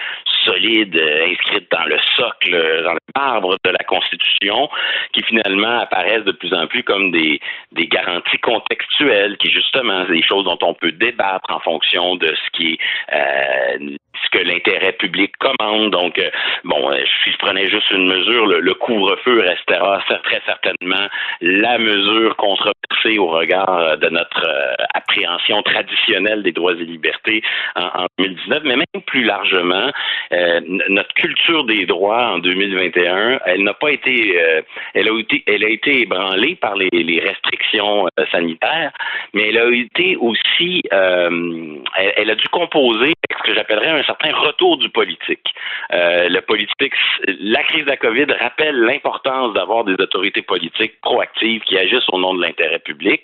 solides, 0.45 1.01
inscrites 1.29 1.71
dans 1.71 1.85
le 1.85 1.99
socle, 2.17 2.83
dans 2.85 2.93
le 2.93 2.99
marbre 3.17 3.57
de 3.65 3.71
la 3.71 3.85
Constitution, 3.85 4.69
qui 5.13 5.23
finalement 5.23 5.81
apparaissent 5.81 6.25
de 6.25 6.33
plus 6.33 6.53
en 6.55 6.67
plus 6.67 6.83
comme 6.83 7.11
des, 7.11 7.41
des 7.73 7.87
garanties 7.87 8.39
contextuelles, 8.39 9.37
qui 9.39 9.51
justement, 9.51 10.05
choses 10.27 10.45
dont 10.45 10.59
on 10.63 10.75
peut 10.75 10.93
débattre 10.93 11.51
en 11.51 11.61
fonction 11.61 12.17
de 12.17 12.29
ce 12.29 12.51
qui 12.57 12.79
est 13.09 13.99
ce 14.25 14.39
que 14.39 14.43
l'intérêt 14.45 14.93
public 14.93 15.33
commande. 15.39 15.91
Donc, 15.91 16.21
bon, 16.65 16.91
si 17.25 17.33
je 17.33 17.39
prenais 17.39 17.69
juste 17.69 17.91
une 17.91 18.09
mesure, 18.09 18.47
le, 18.47 18.75
couvre-feu 18.75 19.41
restera 19.41 20.03
très 20.25 20.43
certainement 20.47 21.09
la 21.41 21.79
mesure 21.79 22.37
controversée 22.37 23.19
au 23.19 23.29
regard 23.29 23.79
euh, 23.79 23.97
de 23.97 24.09
notre 24.09 24.47
euh, 24.47 24.75
appréhension 24.95 25.63
traditionnelle 25.63 26.43
des 26.43 26.53
droits 26.53 26.73
et 26.73 26.85
libertés 26.85 27.43
en, 27.75 28.03
en 28.03 28.07
2019, 28.19 28.63
mais 28.65 28.77
même 28.77 29.03
plus 29.07 29.25
largement, 29.25 29.91
euh, 30.33 30.61
notre 30.89 31.13
culture 31.15 31.65
des 31.65 31.87
droits 31.87 32.33
en 32.35 32.39
2021, 32.39 33.41
elle 33.47 33.63
n'a 33.63 33.75
pas 33.75 33.91
été, 33.91 34.41
euh, 34.41 34.63
elle 34.95 35.09
a 35.09 35.19
été, 35.19 35.43
elle 35.47 35.65
a 35.65 35.69
été 35.69 36.03
ébranlée 36.03 36.57
par 36.57 36.75
les, 36.77 36.89
restrictions 37.21 38.07
euh, 38.07 38.25
sanitaires, 38.31 38.93
mais 39.33 39.49
elle 39.49 39.59
a 39.59 39.71
été 39.71 40.17
aussi, 40.17 40.83
elle, 40.91 42.13
elle, 42.17 42.31
a 42.31 42.35
dû 42.35 42.49
composer 42.49 43.15
ce 43.31 43.43
que 43.43 43.55
j'appellerais 43.55 44.01
un 44.01 44.03
certain 44.07 44.35
retour 44.35 44.79
du 44.79 44.89
politique. 44.89 45.49
le 45.91 46.41
politique, 46.41 46.95
la 47.41 47.63
crise 47.65 47.85
de 47.85 47.91
la 47.91 47.97
COVID 47.97 48.27
rappelle 48.41 48.77
l'importance 48.81 49.55
d'avoir 49.55 49.85
des 49.85 49.95
autorités 49.95 50.43
politiques 50.43 51.01
proactives 51.01 51.63
qui 51.63 51.77
agissent 51.79 52.09
au 52.13 52.19
nom 52.19 52.35
de 52.35 52.43
l'intérêt 52.43 52.79
public, 52.79 53.23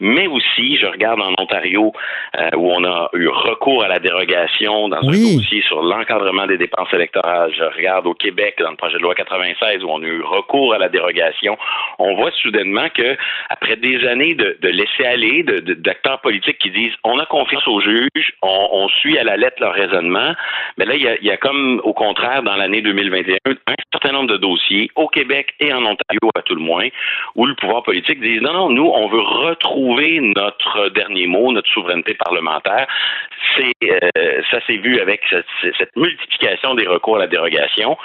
mais 0.00 0.26
aussi, 0.26 0.76
je 0.76 0.86
regarde 0.86 1.20
en 1.20 1.34
Ontario, 1.38 1.92
euh, 2.38 2.50
où 2.56 2.70
on 2.70 2.84
a 2.84 3.08
eu 3.14 3.28
recours 3.28 3.84
à 3.84 3.88
la 3.88 3.98
dérogation 3.98 4.88
dans 4.88 5.00
oui. 5.02 5.32
un 5.32 5.36
dossier 5.36 5.62
sur 5.62 5.82
l'encadrement 5.82 6.46
des 6.46 6.58
dépenses 6.58 6.92
électorales. 6.92 7.52
Je 7.56 7.64
regarde 7.64 8.06
au 8.06 8.14
Québec, 8.14 8.56
dans 8.58 8.70
le 8.70 8.76
projet 8.76 8.96
de 8.96 9.02
loi 9.02 9.14
96, 9.14 9.84
où 9.84 9.88
on 9.88 10.02
a 10.02 10.06
eu 10.06 10.22
recours 10.22 10.74
à 10.74 10.78
la 10.78 10.88
dérogation. 10.88 11.56
On 11.98 12.14
voit 12.16 12.30
soudainement 12.32 12.88
que, 12.90 13.16
après 13.50 13.76
des 13.76 14.06
années 14.06 14.34
de, 14.34 14.56
de 14.60 14.68
laisser 14.68 15.04
aller, 15.04 15.42
d'acteurs 15.42 16.16
de, 16.16 16.22
politiques 16.22 16.58
qui 16.58 16.70
disent 16.70 16.94
on 17.04 17.18
a 17.18 17.26
confiance 17.26 17.66
aux 17.68 17.80
juges, 17.80 18.34
on, 18.42 18.68
on 18.72 18.88
suit 18.88 19.18
à 19.18 19.24
la 19.24 19.36
lettre 19.36 19.56
leur 19.60 19.74
raisonnement, 19.74 20.13
mais 20.76 20.84
là, 20.84 20.94
il 20.94 21.24
y 21.24 21.30
a, 21.30 21.36
comme, 21.36 21.80
au 21.84 21.92
contraire, 21.92 22.42
dans 22.42 22.56
l'année 22.56 22.82
2021, 22.82 23.36
un 23.46 23.74
certain 23.92 24.12
nombre 24.12 24.30
de 24.30 24.36
dossiers, 24.36 24.90
au 24.96 25.08
Québec 25.08 25.54
et 25.60 25.72
en 25.72 25.84
Ontario 25.84 26.30
à 26.34 26.42
tout 26.42 26.54
le 26.54 26.60
moins, 26.60 26.88
où 27.34 27.46
le 27.46 27.54
pouvoir 27.54 27.82
politique 27.82 28.20
dit 28.20 28.40
non, 28.40 28.52
non, 28.52 28.70
nous, 28.70 28.86
on 28.86 29.08
veut 29.08 29.20
retrouver 29.20 30.20
notre 30.20 30.88
dernier 30.90 31.26
mot, 31.26 31.52
notre 31.52 31.70
souveraineté 31.70 32.14
parlementaire. 32.14 32.86
Euh, 33.60 34.42
ça 34.50 34.60
s'est 34.66 34.78
vu 34.78 35.00
avec 35.00 35.20
cette, 35.30 35.96
multiplication 35.96 36.74
des 36.74 36.86
recours 36.86 37.16
à 37.16 37.20
la 37.20 37.26
dérogation. 37.26 37.96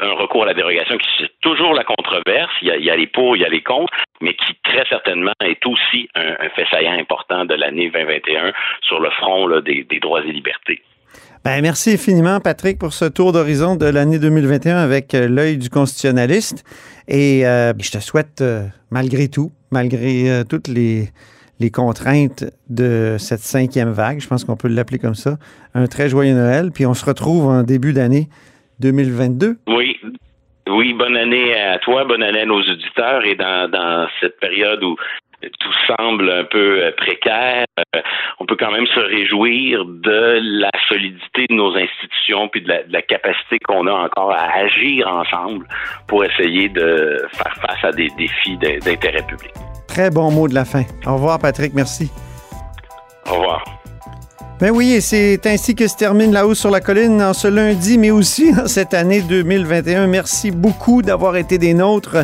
Un 0.00 0.12
recours 0.12 0.42
à 0.42 0.46
la 0.46 0.54
dérogation 0.54 0.98
qui 0.98 1.08
c'est 1.18 1.40
toujours 1.40 1.72
la 1.72 1.84
controverse, 1.84 2.52
il 2.60 2.68
y, 2.68 2.90
a, 2.90 2.96
les 2.96 3.06
pour, 3.06 3.36
il 3.36 3.42
y 3.42 3.44
a 3.46 3.48
les 3.48 3.62
contre, 3.62 3.92
mais 4.20 4.34
qui 4.34 4.54
très 4.62 4.84
certainement 4.86 5.32
est 5.42 5.64
aussi 5.64 6.10
un, 6.14 6.36
un 6.40 6.48
fait 6.50 6.66
saillant 6.70 6.98
important 6.98 7.46
de 7.46 7.54
l'année 7.54 7.88
2021 7.88 8.52
sur 8.82 9.00
le 9.00 9.08
front 9.10 9.48
des 9.60 9.98
droits 10.00 10.22
et 10.22 10.32
libertés. 10.32 10.82
Ben, 11.48 11.62
merci 11.62 11.92
infiniment, 11.92 12.40
Patrick, 12.40 12.78
pour 12.78 12.92
ce 12.92 13.06
tour 13.06 13.32
d'horizon 13.32 13.74
de 13.74 13.86
l'année 13.86 14.18
2021 14.18 14.76
avec 14.76 15.14
euh, 15.14 15.28
l'œil 15.28 15.56
du 15.56 15.70
constitutionnaliste. 15.70 16.62
Et 17.08 17.46
euh, 17.46 17.72
je 17.80 17.90
te 17.90 18.00
souhaite, 18.00 18.42
euh, 18.42 18.66
malgré 18.90 19.28
tout, 19.28 19.50
malgré 19.70 20.42
toutes 20.46 20.68
les, 20.68 21.08
contraintes 21.72 22.44
de 22.68 23.16
cette 23.18 23.40
cinquième 23.40 23.92
vague, 23.92 24.20
je 24.20 24.28
pense 24.28 24.44
qu'on 24.44 24.58
peut 24.58 24.68
l'appeler 24.68 24.98
comme 24.98 25.14
ça, 25.14 25.38
un 25.72 25.86
très 25.86 26.10
joyeux 26.10 26.34
Noël. 26.34 26.70
Puis 26.70 26.84
on 26.84 26.92
se 26.92 27.06
retrouve 27.06 27.46
en 27.46 27.62
début 27.62 27.94
d'année 27.94 28.28
2022. 28.80 29.56
Oui. 29.68 29.96
Oui, 30.68 30.92
bonne 30.92 31.16
année 31.16 31.58
à 31.58 31.78
toi, 31.78 32.04
bonne 32.04 32.24
année 32.24 32.42
à 32.42 32.44
nos 32.44 32.60
auditeurs. 32.60 33.24
Et 33.24 33.36
dans 33.36 34.06
cette 34.20 34.38
période 34.38 34.84
où 34.84 34.96
tout 35.40 35.72
semble 35.86 36.30
un 36.30 36.44
peu 36.44 36.82
euh, 36.82 36.92
précaire, 36.96 37.66
euh, 37.78 38.00
on 38.40 38.46
peut 38.46 38.56
quand 38.58 38.72
même 38.72 38.86
se 38.86 39.00
réjouir 39.00 39.84
de 39.84 40.40
la 40.60 40.70
solidité 40.88 41.46
de 41.48 41.54
nos 41.54 41.74
institutions 41.76 42.48
puis 42.48 42.62
de 42.62 42.68
la, 42.68 42.82
de 42.82 42.92
la 42.92 43.02
capacité 43.02 43.58
qu'on 43.60 43.86
a 43.86 43.92
encore 43.92 44.32
à 44.32 44.50
agir 44.58 45.06
ensemble 45.08 45.66
pour 46.06 46.24
essayer 46.24 46.68
de 46.68 47.22
faire 47.32 47.54
face 47.56 47.84
à 47.84 47.92
des 47.92 48.08
défis 48.18 48.56
d'intérêt 48.56 49.22
public. 49.26 49.52
Très 49.86 50.10
bon 50.10 50.30
mot 50.30 50.48
de 50.48 50.54
la 50.54 50.64
fin. 50.64 50.82
Au 51.06 51.14
revoir, 51.14 51.38
Patrick. 51.38 51.72
Merci. 51.74 52.10
Au 53.30 53.34
revoir. 53.34 53.64
Ben 54.60 54.72
oui, 54.72 54.92
et 54.92 55.00
c'est 55.00 55.46
ainsi 55.46 55.76
que 55.76 55.86
se 55.86 55.96
termine 55.96 56.32
La 56.32 56.44
hausse 56.44 56.58
sur 56.58 56.70
la 56.70 56.80
colline 56.80 57.22
en 57.22 57.32
ce 57.32 57.46
lundi, 57.46 57.96
mais 57.96 58.10
aussi 58.10 58.52
en 58.60 58.66
cette 58.66 58.92
année 58.92 59.20
2021. 59.20 60.08
Merci 60.08 60.50
beaucoup 60.50 61.00
d'avoir 61.00 61.36
été 61.36 61.58
des 61.58 61.74
nôtres. 61.74 62.16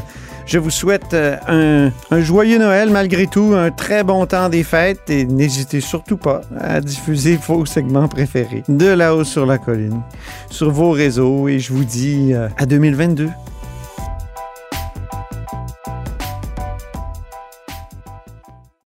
Je 0.47 0.59
vous 0.59 0.71
souhaite 0.71 1.15
un, 1.15 1.91
un, 2.11 2.21
joyeux 2.21 2.59
Noël 2.59 2.91
malgré 2.91 3.27
tout, 3.27 3.55
un 3.55 3.71
très 3.71 4.05
bon 4.05 4.27
temps 4.27 4.49
des 4.49 4.63
fêtes 4.63 5.09
et 5.09 5.25
n'hésitez 5.25 5.81
surtout 5.81 6.19
pas 6.19 6.43
à 6.61 6.81
diffuser 6.81 7.39
vos 7.47 7.65
segments 7.65 8.09
préférés 8.09 8.63
de 8.69 8.87
La 8.87 9.15
hausse 9.15 9.31
sur 9.31 9.47
la 9.47 9.59
colline 9.59 10.03
sur 10.51 10.71
vos 10.71 10.91
réseaux 10.91 11.49
et 11.49 11.59
je 11.59 11.73
vous 11.73 11.85
dis 11.85 12.33
à 12.35 12.67
2022. 12.67 13.29